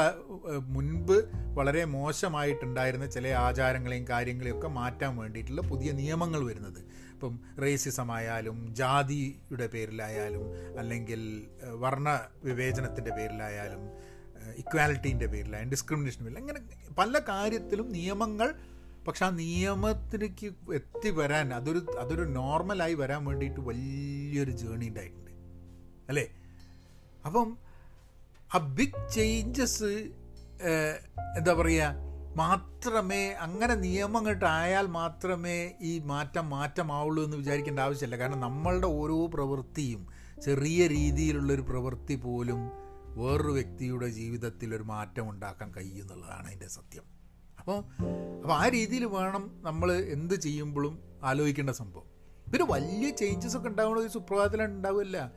മുൻപ് 0.67 1.17
വളരെ 1.59 1.85
മോശമായിട്ടുണ്ടായിരുന്ന 1.85 3.07
ചില 3.07 3.29
ആചാരങ്ങളെയും 3.29 4.09
കാര്യങ്ങളെയും 4.09 4.59
ഒക്കെ 4.59 4.69
മാറ്റാൻ 4.69 5.17
വേണ്ടിയിട്ടുള്ള 5.17 5.63
പുതിയ 5.63 5.93
നിയമങ്ങൾ 5.93 6.45
വരുന്നത്. 6.47 6.81
ഇപ്പം 7.13 7.41
റേസിസം 7.63 8.13
ആയാലും 8.13 8.75
ജാതിയുടെ 8.75 9.67
പേരിലായാലും 9.67 10.79
അല്ലെങ്കിൽ 10.79 11.21
വർണ 11.75 12.21
വിവേചനത്തിന്റെ 12.45 13.11
പേരിലായാലും 13.11 14.12
ഇക്വാലിറ്റീന്റെ 14.57 15.27
പേരിലായാലും 15.27 15.71
ഡിസ്ക്രിമിനേഷൻ 15.71 16.25
പേരിൽ. 16.25 16.39
അങ്ങനെ 16.39 16.61
പല 16.99 17.19
കാര്യത്തിലും 17.19 17.93
നിയമങ്ങൾ 17.93 18.55
പക്ഷെ 19.07 19.27
ആ 19.27 19.31
നിയമത്തിലേക്ക് 19.31 20.47
എത്തിവരാൻ 20.75 21.55
അതൊരു 21.55 21.87
അതൊരു 21.99 22.23
നോർമലായി 22.23 22.95
വരാൻ 22.95 23.25
വേണ്ടിയിട്ട് 23.25 23.61
വലിയൊരു 23.61 24.51
ജേണി 24.51 24.87
ഉണ്ടായിട്ടുണ്ട്. 24.89 25.31
അല്ലേ? 26.09 26.29
അപ്പം 27.27 27.59
ആ 28.55 28.59
ബിഗ് 28.59 29.13
ചേഞ്ചസ് 29.13 30.11
എന്താ 31.37 31.53
പറയുക 31.53 32.13
മാത്രമേ 32.37 33.29
അങ്ങനെ 33.31 33.75
നിയമങ്ങട്ടായാൽ 33.75 34.87
മാത്രമേ 34.87 35.73
ഈ 35.81 35.99
മാറ്റം 35.99 36.51
മാറ്റമാവുള്ളൂ 36.51 37.25
എന്ന് 37.25 37.37
വിചാരിക്കേണ്ട 37.37 37.81
ആവശ്യമില്ല. 37.81 38.17
കാരണം 38.17 38.41
നമ്മളുടെ 38.41 38.87
ഓരോ 38.87 39.27
പ്രവൃത്തിയും 39.27 40.07
ചെറിയ 40.43 40.87
രീതിയിലുള്ളൊരു 40.87 41.63
പ്രവൃത്തി 41.63 42.15
പോലും 42.15 42.82
വേറൊരു 43.17 43.53
വ്യക്തിയുടെ 43.53 44.09
ജീവിതത്തിൽ 44.09 44.75
ഒരു 44.75 44.83
മാറ്റം 44.83 45.31
ഉണ്ടാക്കാൻ 45.31 45.73
കഴിയും 45.77 46.03
എന്നുള്ളതാണ് 46.03 46.47
അതിന്റെ 46.47 46.69
സത്യം. 46.69 47.05
അപ്പോൾ 47.59 47.79
അപ്പോൾ 48.43 48.55
ആ 48.55 48.69
രീതിയിൽ 48.69 49.05
വേണം 49.05 49.59
നമ്മൾ 49.63 49.93
എന്ത് 49.93 50.35
ചെയ്യുമ്പോഴും 50.35 50.99
ആലോചിക്കേണ്ട 51.23 51.71
സംഭവം. 51.71 52.07
പിന്നെ 52.53 52.67
വലിയ 52.67 53.11
ചേഞ്ചസ് 53.11 53.57
ഒക്കെ 53.57 53.69
ഉണ്ടാവുന്ന 53.69 54.01
ഒരു 54.01 54.09
സുപ്രഭാതത്തിൽ 54.09 54.63
ഉണ്ടാവില്ല. 54.63 55.33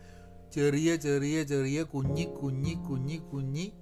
ചെറിയ 0.53 0.95
ചെറിയ 0.95 1.43
ചെറിയ 1.43 1.83
കുഞ്ഞി 1.83 2.23
കുഞ്ഞി 2.23 2.73
കുഞ്ഞി 2.89 3.17
കുഞ്ഞി 3.33 3.73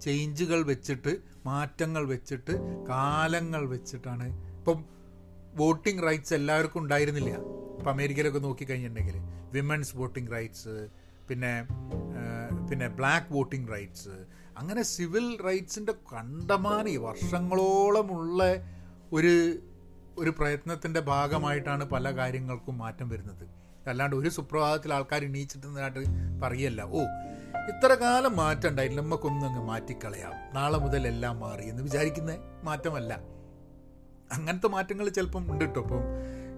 ചേഞ്ചുകൾ 0.00 0.62
വെച്ചിട്ട് 0.62 1.12
മാറ്റങ്ങൾ 1.46 2.06
വെച്ചിട്ട് 2.06 2.84
കാലങ്ങൾ 2.88 3.68
വെച്ചിട്ടാണ്. 3.68 4.26
ഇപ്പം 4.58 4.84
വോട്ടിംഗ് 5.56 6.02
റൈറ്റ്സ് 6.02 6.34
എല്ലാവർക്കും 6.34 6.80
ഉണ്ടായിരുന്നില്ല. 6.82 7.30
ഇപ്പം 7.78 7.90
അമേരിക്കയിലൊക്കെ 7.90 8.38
നോക്കിക്കഴിഞ്ഞിട്ടുണ്ടെങ്കിൽ 8.38 9.16
വിമൻസ് 9.52 9.96
വോട്ടിംഗ് 9.96 10.32
റൈറ്റ്സ് 10.32 10.88
പിന്നെ 11.28 11.64
പിന്നെ 12.70 12.88
ബ്ലാക്ക് 12.88 13.26
വോട്ടിംഗ് 13.32 13.72
റൈറ്റ്സ്. 13.72 14.14
അങ്ങനെ 14.58 14.82
സിവിൽ 14.82 15.38
റൈറ്റ്സിന്റെ 15.46 15.92
കണ്ടമാന 15.92 16.96
വർഷങ്ങളോളമുള്ള 16.96 18.42
ഒരു 19.12 19.58
ഒരു 20.18 20.30
പ്രയത്നത്തിന്റെ 20.30 21.00
ഭാഗമായിട്ടാണ് 21.00 21.84
പല 21.84 22.16
കാര്യങ്ങൾക്കും 22.16 22.78
മാറ്റം 22.78 23.08
വരുന്നത്. 23.08 23.62
അല്ലാണ്ട് 23.88 24.16
ഒരു 24.16 24.28
സുപ്രഭാതത്തിൽ 24.28 24.94
ആൾക്കാർ 24.94 25.24
എണീച്ചിട്ടുന്നതായിട്ട് 25.24 25.98
പറയല്ല. 26.42 26.82
ഓ 26.82 27.02
ഇത്ര 27.70 27.94
കാലം 27.94 28.36
മാറ്റം 28.36 28.68
ഉണ്ടായില്ല 28.68 29.00
നമുക്കൊന്നും 29.00 29.48
അങ്ങ് 29.48 29.62
മാറ്റിക്കളയാം. 29.62 30.32
നാളെ 30.54 30.78
മുതൽ 30.78 31.06
എല്ലാം 31.06 31.40
മാറി 31.40 31.64
എന്ന് 31.64 31.82
വിചാരിക്കുന്ന 31.82 32.36
മാറ്റമല്ല. 32.64 33.20
അങ്ങനത്തെ 34.32 34.66
മാറ്റങ്ങൾ 34.66 35.08
ചിലപ്പം 35.08 35.52
ഉണ്ട് 35.52 35.64
കേട്ടോ 35.64 35.82
അപ്പം 35.82 36.02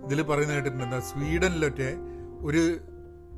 ഇതിൽ 0.04 0.22
പറയുന്ന 0.22 0.54
കേട്ടിട്ടുണ്ട് 0.54 0.84
എന്താ 0.84 1.00
സ്വീഡനിലൊക്കെ 1.00 1.94
ഒരു 2.40 2.80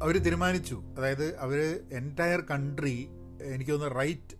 അവർ 0.02 0.18
തീരുമാനിച്ചു. 0.18 0.82
അതായത് 0.98 1.38
അവർ 1.38 1.80
എന്റയർ 1.92 2.40
കൺട്രി 2.40 3.08
എനിക്ക് 3.54 3.70
തോന്നുന്നു 3.70 3.94
റൈറ്റ് 3.94 4.34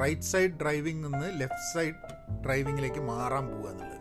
റൈറ്റ് 0.00 0.22
സൈഡ് 0.22 0.50
ഡ്രൈവിംഗ് 0.50 1.06
നിന്ന് 1.06 1.40
ലെഫ്റ്റ് 1.40 1.74
സൈഡ് 1.74 1.94
ഡ്രൈവിങ്ങിലേക്ക് 2.46 3.00
മാറാൻ 3.00 3.46
പോകുക 3.46 3.70
എന്നുള്ളത്. 3.70 3.98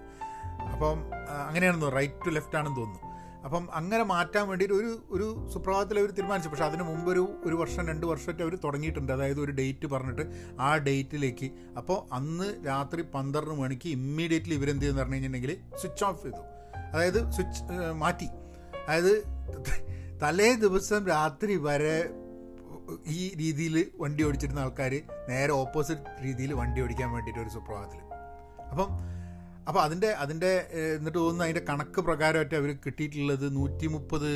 അപ്പം 0.72 1.00
അങ്ങനെയാണെന്ന് 1.48 1.86
തോന്നുന്നു. 1.86 1.96
റൈറ്റ് 1.96 2.26
ടു 2.26 2.30
ലെഫ്റ്റ് 2.30 2.56
ആണെന്ന് 2.56 2.78
തോന്നുന്നു. 2.78 3.10
അപ്പം 3.44 3.76
അങ്ങനെ 3.76 4.04
മാറ്റാൻ 4.04 4.48
വേണ്ടിയിട്ട് 4.48 4.76
ഒരു 4.76 5.08
ഒരു 5.10 5.50
സുപ്രഭാതത്തിൽ 5.54 6.00
അവർ 6.00 6.12
തീരുമാനിച്ചു. 6.12 6.50
പക്ഷേ 6.50 6.66
അതിന് 6.66 6.84
മുമ്പ് 6.84 7.12
ഒരു 7.12 7.42
ഒരു 7.46 7.56
വർഷം 7.56 7.88
രണ്ട് 7.88 8.06
വർഷമായിട്ട് 8.06 8.44
അവർ 8.44 8.56
തുടങ്ങിയിട്ടുണ്ട്. 8.56 9.12
അതായത് 9.12 9.40
ഒരു 9.40 9.52
ഡേറ്റ് 9.52 9.88
പറഞ്ഞിട്ട് 9.88 10.22
ആ 10.60 10.78
ഡേറ്റിലേക്ക് 10.78 11.52
അപ്പോൾ 11.78 12.14
അന്ന് 12.14 12.66
രാത്രി 12.68 13.02
പന്ത്രണ്ട് 13.02 13.56
മണിക്ക് 13.62 13.90
ഇമ്മീഡിയറ്റ്ലി 13.90 14.54
ഇവരെന്ത് 14.54 14.82
ചെയ്യുമെന്ന് 14.82 15.02
പറഞ്ഞു 15.02 15.16
കഴിഞ്ഞിട്ടുണ്ടെങ്കിൽ 15.16 15.78
സ്വിച്ച് 15.82 16.04
ഓഫ് 16.04 16.24
ചെയ്തു. 16.24 16.44
അതായത് 16.94 17.32
സ്വിച്ച് 17.32 17.64
മാറ്റി. 17.94 18.30
അതായത് 18.88 19.14
തലേ 20.22 20.56
ദിവസം 20.56 21.08
രാത്രി 21.08 21.56
വരെ 21.56 22.10
ഈ 23.08 23.36
രീതിയിൽ 23.36 23.92
വണ്ടി 24.00 24.24
ഓടിച്ചിരുന്ന 24.24 24.60
ആൾക്കാർ 24.60 24.94
നേരെ 25.30 25.52
ഓപ്പോസിറ്റ് 25.52 26.24
രീതിയിൽ 26.24 26.54
വണ്ടി 26.54 26.82
ഓടിക്കാൻ 26.82 27.12
വേണ്ടിയിട്ട് 27.12 27.42
ഒരു 27.42 27.50
സുപ്രഭാതത്തിൽ 27.50 28.00
അപ്പം 28.72 28.90
അപ്പോൾ 29.68 29.80
അതിന്റെ 29.82 30.08
അതിന്റെ 30.08 30.68
എന്നിട്ട് 30.98 31.18
തോന്നുന്നു 31.18 31.44
അതിന്റെ 31.44 31.64
കണക്ക് 31.70 32.02
പ്രകാരമായിട്ട് 32.02 32.56
അവർ 32.56 32.72
കിട്ടിയിട്ടുള്ളത് 32.86 33.56
നൂറ്റി 33.56 33.88
മുപ്പത് 33.88 34.32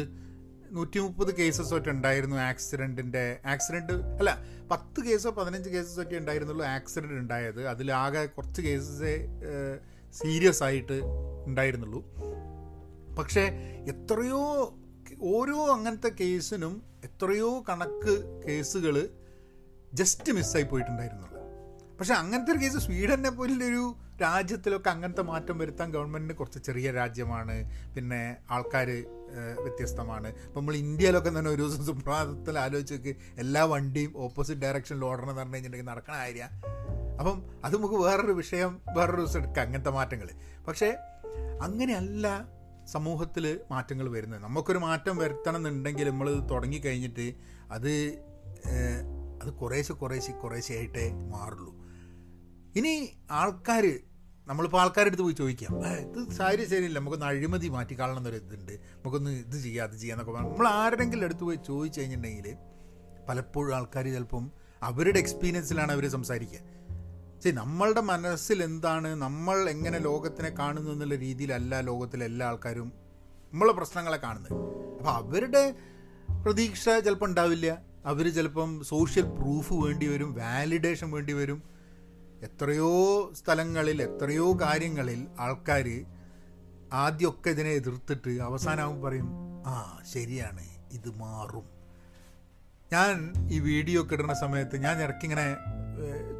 നൂറ്റി 0.71 0.99
മുപ്പത് 0.99 1.35
കേസസ് 1.35 1.73
ഒക്കെ 1.73 1.89
ഉണ്ടായിരുന്നു 1.89 2.35
ആക്സിഡന്റിന്റെ 2.35 3.39
ആക്സിഡന്റ് 3.45 3.93
അല്ല 3.93 4.31
പത്ത് 4.71 5.01
കേസോ 5.07 5.29
പതിനഞ്ച് 5.29 5.69
കേസസ് 5.69 5.99
ഒക്കെ 6.01 6.15
ഉണ്ടായിരുന്നുള്ളൂ 6.15 6.65
ആക്സിഡന്റ് 6.65 7.13
ഉണ്ടായത്. 7.13 7.67
അതിലാകെ 7.67 8.25
കുറച്ച് 8.25 8.61
കേസസേ 8.61 9.15
സീരിയസ് 10.13 10.63
ആയിട്ട് 10.63 10.97
ഉണ്ടായിരുന്നുള്ളൂ. 11.45 12.01
പക്ഷേ 13.19 13.43
എത്രയോ 13.87 14.41
ഓരോ 15.21 15.67
അങ്ങനത്തെ 15.67 16.07
കേസിനും 16.07 16.83
എത്രയോ 17.03 17.63
കണക്ക് 17.69 18.41
കേസുകൾ 18.47 19.09
ജസ്റ്റ് 19.93 20.31
മിസ്സായി 20.31 20.63
പോയിട്ടുണ്ടായിരുന്നുള്ളൂ. 20.63 21.43
പക്ഷെ 21.97 22.13
അങ്ങനത്തെ 22.13 22.51
ഒരു 22.51 22.59
കേസ് 22.59 22.77
സ്വീഡനെ 22.77 23.29
പോലൊരു 23.29 23.95
രാജ്യത്തിലൊക്കെ 24.21 24.89
അങ്ങനത്തെ 24.89 25.21
മാറ്റം 25.21 25.57
വരുത്താൻ 25.57 25.91
ഗവൺമെന്റിന് 25.91 26.37
കുറച്ച് 26.37 26.59
ചെറിയ 26.59 26.91
രാജ്യമാണ്. 26.91 27.55
പിന്നെ 27.95 28.37
ആൾക്കാർ 28.51 28.89
വ്യത്യസ്തമാണ്. 29.61 30.27
ഇപ്പം 30.27 30.59
നമ്മൾ 30.59 30.75
ഇന്ത്യയിലൊക്കെ 30.75 31.29
തന്നെ 31.29 31.51
ഒരു 31.51 31.61
ദിവസം 31.61 31.85
സുപ്രഭാതത്തിൽ 31.85 32.59
ആലോചിച്ച് 32.59 32.93
നോക്കി 32.93 33.15
എല്ലാ 33.37 33.63
വണ്ടിയും 33.63 34.13
ഓപ്പോസിറ്റ് 34.15 34.61
ഡയറക്ഷനിൽ 34.61 35.05
ഓടണം 35.05 35.29
എന്ന് 35.29 35.41
പറഞ്ഞു 35.41 35.53
കഴിഞ്ഞിട്ടുണ്ടെങ്കിൽ 35.53 35.91
നടക്കണ 35.91 36.17
കാര്യ. 36.17 36.43
അപ്പം 37.19 37.43
അത് 37.65 37.77
നമുക്ക് 37.77 37.95
വേറൊരു 37.95 38.31
വിഷയം 38.31 38.81
വേറൊരു 38.97 39.21
ദിവസം 39.21 39.39
എടുക്കാം 39.39 39.65
അങ്ങനത്തെ 39.65 39.89
മാറ്റങ്ങൾ 39.89 40.29
പക്ഷേ 40.67 40.95
അങ്ങനെയല്ല 41.61 42.49
സമൂഹത്തിൽ 42.85 43.59
മാറ്റങ്ങൾ 43.71 44.11
വരുന്നത്. 44.11 44.43
നമുക്കൊരു 44.43 44.77
മാറ്റം 44.77 45.17
വരുത്തണം 45.17 45.57
എന്നുണ്ടെങ്കിൽ 45.57 46.09
നമ്മൾ 46.09 46.39
തുടങ്ങിക്കഴിഞ്ഞിട്ട് 46.39 47.33
അത് 47.71 47.91
അത് 49.43 49.53
കുറേശ്ശെ 49.53 49.93
കുറേശ്ശെ 49.93 50.31
കുറേശ്ശെ 50.31 50.73
ആയിട്ടേ 50.73 51.11
മാറുള്ളൂ. 51.11 51.73
ഇനി 52.75 53.17
ആൾക്കാർ 53.31 53.99
നമ്മളിപ്പോൾ 54.47 54.81
ആൾക്കാരുടെ 54.81 55.09
അടുത്ത് 55.09 55.23
പോയി 55.23 55.33
ചോദിക്കാം. 55.33 55.85
ഇത് 55.85 56.31
സാരി 56.33 56.65
ശരിയില്ല 56.65 56.99
നമുക്കൊന്ന് 56.99 57.25
അഴിമതി 57.25 57.67
മാറ്റി 57.67 57.93
എന്നൊരു 57.93 58.35
ഇതുണ്ട്. 58.35 58.71
നമുക്കൊന്ന് 58.71 59.31
ഇത് 59.31 59.61
ചെയ്യാം 59.61 59.87
അത് 59.87 59.97
ചെയ്യാന്നൊക്കെ 59.97 60.33
പറഞ്ഞു 60.33 60.49
നമ്മൾ 60.49 60.67
ആരുടെങ്കിലും 60.67 61.25
അടുത്ത് 61.25 61.41
പോയി 61.41 61.59
ചോദിച്ചു 61.67 61.99
കഴിഞ്ഞിട്ടുണ്ടെങ്കിൽ 61.99 62.57
പലപ്പോഴും 63.29 63.75
ആൾക്കാർ 63.75 64.05
ചിലപ്പം 64.05 64.51
അവരുടെ 64.83 65.19
എക്സ്പീരിയൻസിലാണ് 65.19 65.91
അവർ 65.91 66.09
സംസാരിക്കുക. 66.09 66.59
ശരി 67.43 67.55
നമ്മളുടെ 67.55 68.01
മനസ്സിൽ 68.01 68.63
എന്താണ്? 68.63 69.15
നമ്മൾ 69.15 69.69
എങ്ങനെ 69.69 69.99
ലോകത്തിനെ 69.99 70.49
കാണുന്നു 70.49 70.91
എന്നുള്ള 70.91 71.15
രീതിയിലല്ല 71.15 71.81
ലോകത്തിലെ 71.81 72.25
എല്ലാ 72.25 72.47
ആൾക്കാരും 72.47 72.93
നമ്മളെ 73.53 73.73
പ്രശ്നങ്ങളെ 73.73 74.17
കാണുന്നത്. 74.17 74.53
അപ്പോൾ 74.97 75.09
അവരുടെ 75.09 75.75
പ്രതീക്ഷ 76.45 76.83
ചിലപ്പോൾ 76.89 77.25
ഉണ്ടാവില്ല. 77.25 77.81
അവർ 78.05 78.33
ചിലപ്പം 78.33 78.83
സോഷ്യൽ 78.83 79.23
പ്രൂഫ് 79.23 79.73
വേണ്ടി 79.73 80.07
വരും 80.07 80.33
വാലിഡേഷൻ 80.33 81.11
വേണ്ടി 81.11 81.33
വരും. 81.33 81.63
എത്രയോ 82.41 82.91
സ്ഥലങ്ങളിൽ 83.33 84.01
എത്രയോ 84.01 84.59
കാര്യങ്ങളിൽ 84.61 85.27
ആൾക്കാർ 85.39 86.05
ആദ്യമൊക്കെ 86.93 87.49
ഇതിനെ 87.49 87.69
എതിർത്തിട്ട് 87.69 88.29
അവസാനമാകുമ്പോൾ 88.29 89.07
പറയും 89.07 89.29
ആ 89.65 90.01
ശരിയാണ് 90.13 90.65
ഇത് 90.91 91.09
മാറും. 91.09 91.65
ഞാൻ 92.93 93.33
ഈ 93.51 93.59
വീഡിയോ 93.59 94.01
ഒക്കെ 94.01 94.13
ഇടുന്ന 94.13 94.33
സമയത്ത് 94.33 94.75
ഞാൻ 94.77 95.01
ഇറക്കിങ്ങനെ 95.03 95.55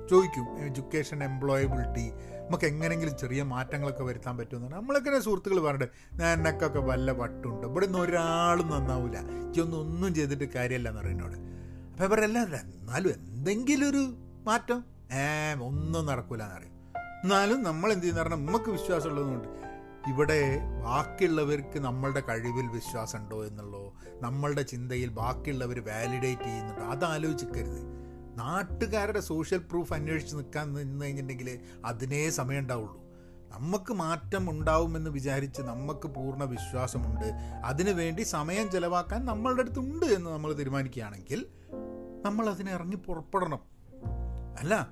ചോദിക്കും 0.10 0.60
എഡ്യൂക്കേഷൻ 0.60 1.24
എംപ്ലോയബിലിറ്റി 1.24 2.14
നമുക്ക് 2.46 2.66
എങ്ങനെയെങ്കിലും 2.66 3.18
ചെറിയ 3.18 3.44
മാറ്റങ്ങളൊക്കെ 3.44 4.04
വരുത്താൻ 4.04 4.38
പറ്റുമെന്ന് 4.38 4.76
നമ്മളൊക്കെ 4.76 5.20
സുഹൃത്തുക്കൾ 5.20 5.60
പറഞ്ഞിട്ട് 5.60 6.24
എന്നൊക്കെ 6.24 6.80
വല്ല 6.80 7.12
വട്ടുണ്ട്? 7.12 7.68
ഇവിടെ 7.68 7.86
നിന്ന് 7.86 8.00
ഒരാളും 8.00 8.70
നന്നാവില്ല 8.70 9.18
ഇതൊന്നും 9.20 9.80
ഒന്നും 9.80 10.16
ചെയ്തിട്ട് 10.16 10.44
കാര്യമല്ല 10.44 10.90
എന്ന് 10.90 11.02
പറയുന്നോട് 11.02 11.38
അപ്പം 11.92 12.06
ഇവരെല്ലാവരും 12.06 12.56
എന്നാലും 12.56 13.10
എന്തെങ്കിലും 13.10 13.90
ഒരു 13.90 14.14
മാറ്റം? 14.48 14.84
ഏ 15.14 15.54
ഒന്നും 15.54 16.06
നടക്കൂല 16.06 16.44
പറയും. 16.44 16.74
എന്നാലും 17.24 17.64
നമ്മൾ 17.64 17.92
എന്ത് 17.92 18.04
ചെയ്യുന്ന 18.04 18.22
പറഞ്ഞാൽ 18.22 18.38
നമുക്ക് 18.38 18.70
വിശ്വാസമുള്ളതുകൊണ്ട് 18.70 19.48
ഇവിടെ 20.10 20.58
ബാക്കിയുള്ളവർക്ക് 20.86 21.80
നമ്മളുടെ 21.80 22.20
കഴിവിൽ 22.30 22.68
വിശ്വാസമുണ്ടോ 22.68 23.46
എന്നുള്ളോ? 23.46 23.94
നമ്മളുടെ 24.22 24.62
ചിന്തയിൽ 24.62 25.10
ബാക്കിയുള്ളവർ 25.10 25.80
വാലിഡേറ്റ് 25.80 26.42
ചെയ്യുന്നുണ്ടോ? 26.42 26.84
അത് 26.86 27.06
ആലോചിക്കരുത് 27.06 28.04
നാട്ടുകാരുടെ 28.38 29.20
സോഷ്യൽ 29.20 29.58
പ്രൂഫ് 29.58 29.94
അന്വേഷിച്ച് 29.94 30.36
നിൽക്കാൻ 30.36 30.74
നിന്ന് 30.74 31.06
കഴിഞ്ഞിട്ടുണ്ടെങ്കിൽ 31.06 31.60
അതിനേ 31.86 32.30
സമയം 32.30 32.60
ഉണ്ടാവുള്ളൂ. 32.60 33.04
നമുക്ക് 33.52 33.94
മാറ്റം 33.94 34.50
ഉണ്ടാവുമെന്ന് 34.50 35.10
വിചാരിച്ച് 35.10 35.62
നമുക്ക് 35.62 36.08
പൂർണ 36.08 36.44
വിശ്വാസമുണ്ട്. 36.44 37.26
അതിനു 37.66 37.92
വേണ്ടി 37.92 38.22
സമയം 38.22 38.72
ചെലവാക്കാൻ 38.72 39.26
നമ്മളുടെ 39.26 39.62
അടുത്തുണ്ട് 39.62 40.06
എന്ന് 40.06 40.30
നമ്മൾ 40.30 40.54
തീരുമാനിക്കുകയാണെങ്കിൽ 40.54 41.46
നമ്മൾ 42.26 42.50
അതിനെ 42.50 42.72
ഇറങ്ങി 42.72 42.96
പുറപ്പെടണം. 42.96 43.60
അല്ല 44.60 44.90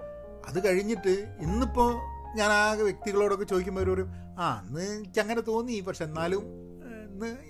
അത് 0.48 0.68
കഴിഞ്ഞിട്ട് 0.68 1.38
ഇന്നിപ്പോൾ 1.40 1.94
ഞാൻ 2.36 2.52
ആ 2.52 2.72
വ്യക്തികളോടൊക്കെ 2.72 3.44
ചോദിക്കുമ്പോൾ 3.44 3.94
ഒരു 3.94 4.06
ആ 4.40 4.64
അന്ന് 4.66 4.82
എനിക്കങ്ങനെ 4.82 5.42
തോന്നി 5.42 5.80
പക്ഷെ 5.80 6.04
എന്നാലും 6.04 6.44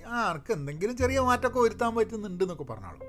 ആർക്ക് 0.08 0.54
എന്തെങ്കിലും 0.54 0.98
ചെറിയ 0.98 1.20
മാറ്റമൊക്കെ 1.20 1.60
വരുത്താൻ 1.60 1.96
പറ്റുന്നുണ്ട് 1.96 2.44
എന്നൊക്കെ 2.44 2.64
പറഞ്ഞാളും 2.64 3.00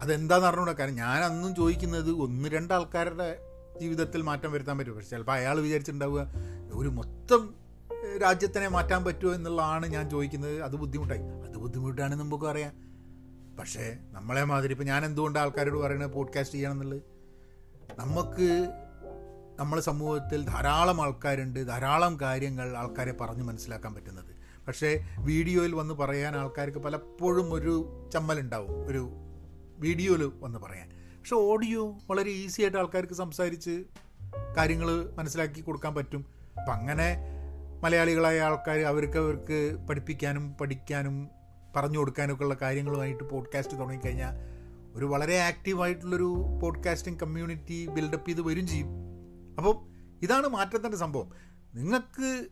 അതെന്താന്ന് 0.00 0.46
അറിഞ്ഞൂടാ? 0.46 0.72
കാരണം 0.72 0.94
ഞാൻ 0.94 1.24
അന്നും 1.24 1.54
ചോദിക്കുന്നത് 1.54 2.10
ഒന്ന് 2.10 2.48
രണ്ട് 2.48 2.74
ആൾക്കാരുടെ 2.74 3.38
ജീവിതത്തിൽ 3.80 4.22
മാറ്റം 4.22 4.52
വരുത്താൻ 4.52 4.78
പറ്റും 4.78 4.94
പക്ഷെ 4.94 5.10
ചിലപ്പോൾ 5.10 5.32
അയാൾ 5.32 5.60
വിചാരിച്ചിട്ടുണ്ടാവുക 5.60 6.28
ഒരു 6.72 6.88
മൊത്തം 6.88 7.54
രാജ്യത്തിനെ 8.22 8.68
മാറ്റാൻ 8.68 9.04
പറ്റുമോ 9.04 9.32
എന്നുള്ളതാണ് 9.32 9.86
ഞാൻ 9.86 10.10
ചോദിക്കുന്നത്. 10.10 10.62
അത് 10.62 10.76
ബുദ്ധിമുട്ടായി. 10.76 11.20
അത് 11.20 11.56
ബുദ്ധിമുട്ടാണ് 11.56 12.14
നമുക്ക് 12.14 12.44
അറിയാം 12.44 12.84
പക്ഷേ 13.58 13.96
നമ്മളെ 14.12 14.44
മാതിരി 14.44 14.72
ഇപ്പം 14.72 14.86
ഞാൻ 14.86 15.04
എന്തുകൊണ്ട് 15.04 15.38
ആൾക്കാരോട് 15.38 15.78
പറയുന്നത് 15.78 16.10
പോഡ്കാസ്റ്റ് 16.10 16.54
ചെയ്യണം 16.54 16.72
എന്നുള്ളത് 16.72 17.02
നമുക്ക് 17.98 18.68
നമ്മുടെ 19.58 19.82
സമൂഹത്തിൽ 19.82 20.44
ധാരാളം 20.44 21.02
ആൾക്കാരുണ്ട് 21.02 21.66
ധാരാളം 21.66 22.20
കാര്യങ്ങൾ 22.20 22.76
ആൾക്കാരെ 22.76 23.12
പറഞ്ഞ് 23.12 23.42
മനസ്സിലാക്കാൻ 23.42 23.94
പറ്റുന്നത്. 23.94 24.34
പക്ഷേ 24.66 25.04
വീഡിയോയിൽ 25.18 25.74
വന്ന് 25.74 25.94
പറയാൻ 25.94 26.36
ആൾക്കാർക്ക് 26.36 26.78
പലപ്പോഴും 26.78 27.54
ഒരു 27.54 27.74
ചമ്മലുണ്ടാവും 28.14 28.86
ഒരു 28.86 29.10
വീഡിയോയിൽ 29.78 30.32
വന്ന് 30.40 30.58
പറയാൻ. 30.58 30.88
പക്ഷെ 31.18 31.34
ഓഡിയോ 31.34 31.98
വളരെ 32.10 32.30
ഈസി 32.30 32.62
ആയിട്ട് 32.62 32.76
ആൾക്കാർക്ക് 32.76 33.12
സംസാരിച്ച് 33.12 33.84
കാര്യങ്ങൾ 34.56 35.10
മനസ്സിലാക്കി 35.14 35.60
കൊടുക്കാൻ 35.60 35.94
പറ്റും. 35.94 36.26
അപ്പം 36.56 36.72
അങ്ങനെ 36.72 37.16
മലയാളികളായ 37.82 38.40
ആൾക്കാർ 38.40 38.78
അവർക്ക് 38.78 39.18
അവർക്ക് 39.18 39.86
പഠിപ്പിക്കാനും 39.90 40.52
പഠിക്കാനും 40.52 41.28
പറഞ്ഞു 41.76 41.98
കൊടുക്കാനൊക്കെ 41.98 42.44
ഉള്ള 42.44 42.56
കാര്യങ്ങളുമായിട്ട് 42.62 43.24
പോഡ്കാസ്റ്റ് 43.24 43.78
തുടങ്ങിക്കഴിഞ്ഞാൽ 43.78 44.34
ഒരു 44.94 45.04
വളരെ 45.04 45.38
ആക്റ്റീവായിട്ടുള്ളൊരു 45.38 46.58
പോഡ്കാസ്റ്റിംഗ് 46.62 47.20
കമ്മ്യൂണിറ്റി 47.20 47.86
ബിൽഡപ്പ് 47.86 48.28
ചെയ്ത് 48.28 48.40
വരും 48.40 48.66
ചെയ്യും. 48.66 48.86
അപ്പം 49.58 49.76
ഇതാണ് 50.22 50.48
മാറ്റത്തിന്റെ 50.48 50.96
സംഭവം. 50.96 51.30
നിങ്ങൾക്ക് 51.74 52.46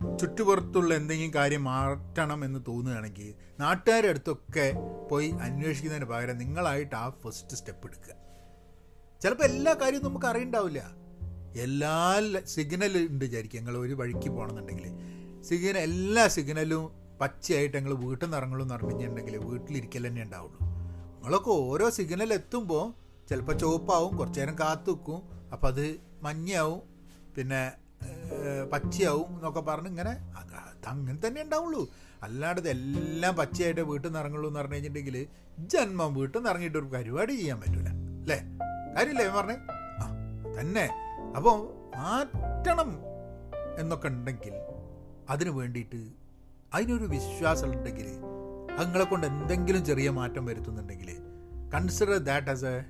ചുറ്റുപുറത്തുള്ള 0.00 0.94
എന്തെങ്കിലും 0.94 1.34
കാര്യം 1.34 1.64
മാറ്റണം 1.64 2.44
എന്ന് 2.44 2.60
തോന്നുകയാണെങ്കിൽ 2.68 3.34
നാട്ടുകാരുടെ 3.60 4.08
അടുത്തൊക്കെ 4.08 4.74
പോയി 5.10 5.30
അന്വേഷിക്കുന്നതിന് 5.30 6.04
പകരം 6.04 6.38
നിങ്ങളായിട്ട് 6.38 6.96
ആ 6.96 7.10
ഫസ്റ്റ് 7.10 7.56
സ്റ്റെപ്പ് 7.56 7.86
എടുക്കുക. 7.86 8.14
ചിലപ്പോൾ 9.22 9.44
എല്ലാ 9.44 9.74
കാര്യവും 9.74 10.04
നമുക്ക് 10.04 10.26
അറിയണ്ടാവില്ല. 10.26 10.90
എല്ലാ 11.60 12.22
സിഗ്നൽ 12.44 13.06
ഉണ്ട് 13.10 13.24
വിചാരിക്കും. 13.24 13.58
ഞങ്ങൾ 13.58 13.76
ഒരു 13.76 13.94
വഴിക്ക് 13.94 14.28
പോകണമെന്നുണ്ടെങ്കിൽ 14.28 14.90
സിഗ്നൽ 15.42 15.78
എല്ലാ 15.78 16.28
സിഗ്നലും 16.28 16.90
പച്ചയായിട്ട് 17.20 17.76
ഞങ്ങൾ 17.76 17.94
വീട്ടിൽ 17.94 18.24
നിന്ന് 18.24 18.36
ഇറങ്ങുള്ളൂ 18.36 18.64
എന്ന് 18.64 18.74
പറഞ്ഞിട്ടുണ്ടെങ്കിൽ 18.74 19.36
വീട്ടിലിരിക്കൽ 19.36 20.06
തന്നെ 20.06 20.22
ഉണ്ടാവുള്ളൂ. 20.22 20.60
നിങ്ങളൊക്കെ 20.60 21.50
ഓരോ 21.50 21.90
സിഗ്നൽ 21.90 22.32
എത്തുമ്പോൾ 22.32 22.92
ചിലപ്പോൾ 23.28 23.58
ചുവപ്പാവും 23.58 24.16
കുറച്ചു 24.16 24.40
നേരം 24.40 24.58
കാത്തു 24.58 24.90
വെക്കും 24.92 25.50
അപ്പോൾ 25.52 25.66
അത് 25.66 25.96
മഞ്ഞയാവും. 26.22 26.82
പിന്നെ 27.36 27.72
പച്ചയാവും 28.72 29.28
എന്നൊക്കെ 29.28 29.60
പറഞ്ഞ് 29.60 29.88
ഇങ്ങനെ 29.88 30.10
അങ്ങനെ 30.86 31.26
തന്നെ 31.26 31.42
ഉണ്ടാവുള്ളൂ. 31.42 31.88
അല്ലാണ്ട് 32.22 32.68
എല്ലാം 32.68 33.36
പച്ചയായിട്ട് 33.36 33.80
വീട്ടിൽ 33.80 34.08
നിന്ന് 34.08 34.20
ഇറങ്ങുള്ളൂ 34.20 34.50
എന്ന് 34.50 34.60
പറഞ്ഞു 34.60 34.74
കഴിഞ്ഞിട്ടുണ്ടെങ്കിൽ 34.74 35.26
ജന്മം 35.58 36.14
വീട്ടിൽ 36.14 36.38
നിന്ന് 36.38 36.50
ഇറങ്ങിയിട്ട് 36.50 36.78
ഒരു 36.78 36.84
പരിപാടി 36.84 37.32
ചെയ്യാൻ 37.32 37.60
പറ്റൂല. 37.60 37.88
അല്ലേ? 37.88 38.42
കാര്യമില്ലേ 38.96 39.28
പറഞ്ഞേ? 39.28 39.56
ആ 39.74 40.14
തന്നെ. 40.60 40.88
അപ്പോൾ 41.36 41.58
മാറ്റണം 41.96 42.98
എന്നൊക്കെ 43.78 44.08
ഉണ്ടെങ്കിൽ 44.08 44.52
അതിന് 45.30 45.50
വേണ്ടിയിട്ട് 45.50 46.10
അതിനൊരു 46.74 47.04
വിശ്വാസം 47.04 47.72
ഉണ്ടെങ്കിൽ 47.72 48.06
നിങ്ങളെ 48.80 49.04
കൊണ്ട് 49.04 49.26
എന്തെങ്കിലും 49.26 49.84
ചെറിയ 49.84 50.10
മാറ്റം 50.10 50.46
വരുത്തുന്നുണ്ടെങ്കിൽ 50.46 51.18
consider 51.74 52.18
that 52.18 52.50
as 52.50 52.64
a 52.64 52.80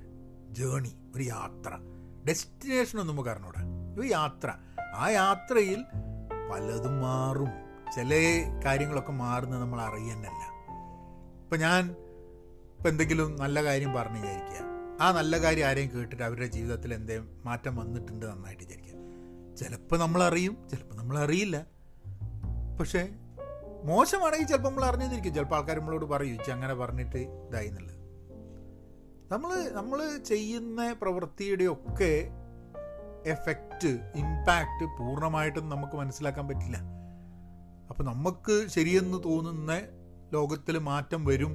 journey 0.51 0.95
ഒരു 1.15 1.23
യാത്ര. 1.23 1.71
ഡെസ്റ്റിനേഷൻ 2.27 2.99
ഒന്നും 2.99 3.15
നമുക്ക് 3.15 3.29
അറിഞ്ഞൂടാ. 3.29 3.61
ഒരു 3.99 4.07
യാത്ര. 4.07 4.53
ആ 4.97 5.09
യാത്രയിൽ 5.09 5.85
പലതും 6.51 7.01
മാറും. 7.01 7.51
ചില 7.95 8.11
കാര്യങ്ങളൊക്കെ 8.65 9.11
മാറുന്ന 9.11 9.59
നമ്മൾ 9.59 9.81
അറിയുന്നല്ല 9.81 10.43
ഇപ്പം 11.43 11.59
ഞാൻ 11.59 11.95
ഇപ്പം 12.77 12.89
എന്തെങ്കിലും 12.89 13.35
നല്ല 13.35 13.63
കാര്യം 13.63 13.93
പറഞ്ഞു 13.93 14.19
വിചാരിക്കുക. 14.21 14.59
ആ 15.01 15.11
നല്ല 15.11 15.37
കാര്യം 15.37 15.67
ആരെയും 15.67 15.89
കേട്ടിട്ട് 15.95 16.23
അവരുടെ 16.23 16.45
ജീവിതത്തിൽ 16.45 16.93
എന്തേ 16.93 17.17
മാറ്റം 17.45 17.75
വന്നിട്ടുണ്ട് 17.75 18.25
നന്നായിട്ട് 18.25 18.63
വിചാരിക്കുക. 18.63 18.97
ചിലപ്പോൾ 19.55 19.99
നമ്മൾ 19.99 20.23
അറിയും 20.23 20.67
ചിലപ്പോൾ 20.69 20.95
നമ്മൾ 20.95 21.17
അറിയില്ല. 21.17 21.65
പക്ഷേ 22.79 23.09
മോശമാണെങ്കിൽ 23.83 24.47
ചിലപ്പോൾ 24.47 24.69
നമ്മൾ 24.69 24.85
അറിഞ്ഞിരിക്കും 24.85 25.33
ചിലപ്പോൾ 25.33 25.55
ആൾക്കാർ 25.55 25.79
നമ്മളോട് 25.79 26.05
പറയും 26.05 26.51
അങ്ങനെ 26.51 26.73
പറഞ്ഞിട്ട് 26.73 27.17
ഇതായി 27.17 27.67
എന്നുള്ളത്. 27.67 27.97
നമ്മൾ 29.31 29.69
നമ്മൾ 29.69 30.17
ചെയ്യുന്ന 30.17 30.93
പ്രവൃത്തിയുടെയൊക്കെ 30.93 32.29
എഫക്റ്റ് 33.27 33.87
ഇമ്പാക്റ്റ് 34.15 34.85
പൂർണമായിട്ടും 34.97 35.69
നമുക്ക് 35.69 35.97
മനസ്സിലാക്കാൻ 35.97 36.47
പറ്റില്ല. 36.47 36.77
അപ്പോൾ 37.89 38.03
നമുക്ക് 38.03 38.67
ശരിയെന്ന് 38.67 39.17
തോന്നുന്ന 39.25 39.81
ലോകത്തിൽ 40.33 40.77
മാറ്റം 40.77 41.25
വരും 41.25 41.53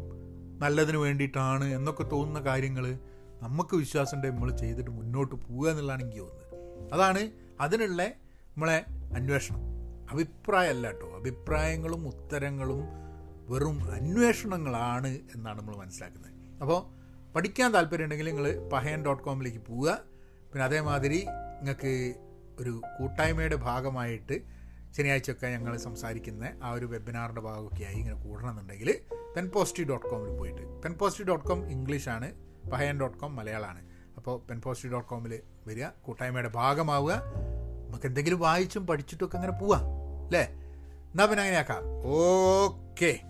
നല്ലതിന് 0.62 0.96
വേണ്ടിയിട്ടാണ് 0.96 1.64
എന്നൊക്കെ 1.64 2.02
തോന്നുന്ന 2.02 2.40
കാര്യങ്ങൾ 2.40 2.98
നമുക്ക് 3.42 3.76
വിശ്വാസം 3.76 4.18
നമ്മൾ 4.18 4.50
ചെയ്തിട്ട് 4.56 4.90
മുന്നോട്ട് 4.90 5.34
പോവുക 5.34 5.68
എന്നുള്ളതാണ് 5.70 6.02
എനിക്ക് 6.02 6.20
തോന്നുന്നത്. 6.20 6.92
അതാണ് 6.92 7.30
അതിനുള്ള 7.60 8.02
നമ്മളെ 8.48 8.84
അന്വേഷണം. 9.14 9.62
അഭിപ്രായമല്ല 10.10 10.86
കേട്ടോ. 10.86 11.16
അഭിപ്രായങ്ങളും 11.16 12.08
ഉത്തരങ്ങളും 12.08 12.82
വെറും 13.48 13.92
അന്വേഷണങ്ങളാണ് 13.92 15.08
എന്നാണ് 15.08 15.58
നമ്മൾ 15.60 15.76
മനസ്സിലാക്കുന്നത്. 15.76 16.32
അപ്പോൾ 16.60 16.78
പഠിക്കാൻ 17.34 17.74
താല്പര്യമുണ്ടെങ്കിൽ 17.74 18.26
നിങ്ങൾ 18.26 18.68
പഹയൻ 18.68 19.04
ഡോട്ട് 19.04 19.22
കോമിലേക്ക് 19.22 19.58
പോവുക. 19.58 19.98
പിന്നെ 20.52 20.64
അതേമാതിരി 20.64 21.26
നിങ്ങൾക്ക് 21.62 22.14
ഒരു 22.60 22.82
കൂട്ടായ്മയുടെ 22.98 23.56
ഭാഗമായിട്ട് 23.56 24.40
ശനിയാഴ്ചയൊക്കെ 24.96 25.46
ഞങ്ങൾ 25.46 25.76
സംസാരിക്കുന്ന 25.76 26.50
ആ 26.62 26.72
ഒരു 26.72 26.86
വെബിനാറിന്റെ 26.86 27.40
ഭാഗമൊക്കെ 27.40 27.84
ആയി 27.84 27.94
ഇങ്ങനെ 27.94 28.14
കൂടണമെന്നുണ്ടെങ്കിൽ 28.14 29.00
പെൻ 29.36 29.48
പോസിറ്റീവ് 29.48 29.88
ഡോട്ട് 29.88 30.06
കോമിൽ 30.06 30.38
പോയിട്ട്. 30.38 30.82
പെൻ 30.82 30.92
പോസിറ്റീവ് 30.92 31.28
ഡോട്ട് 31.28 31.48
കോം 31.48 31.70
ഇംഗ്ലീഷാണ് 31.70 32.32
പഹയൻ 32.70 33.00
ഡോട്ട് 33.00 33.18
കോം 33.18 33.36
മലയാളമാണ് 33.36 33.82
അപ്പോൾ 34.16 34.48
പെൻ 34.48 34.60
പോസിറ്റീവ് 34.60 34.92
ഡോട്ട് 34.92 35.08
കോമിൽ 35.08 35.40
വരിക 35.66 35.86
കൂട്ടായ്മയുടെ 35.86 36.48
ഭാഗമാവുക. 36.48 37.12
നമുക്ക് 37.88 38.06
എന്തെങ്കിലും 38.06 38.40
വായിച്ചും 38.40 38.86
പഠിച്ചിട്ടും 38.86 39.24
ഒക്കെ 39.24 39.36
അങ്ങനെ 39.36 39.52
പോവാം 39.52 39.80
അല്ലേ? 40.26 40.42
എന്നാൽ 41.10 41.26
പിന്നെ 41.26 41.40
അങ്ങനെയാക്കാം. 41.40 41.82
ഓക്കേ. 42.06 43.20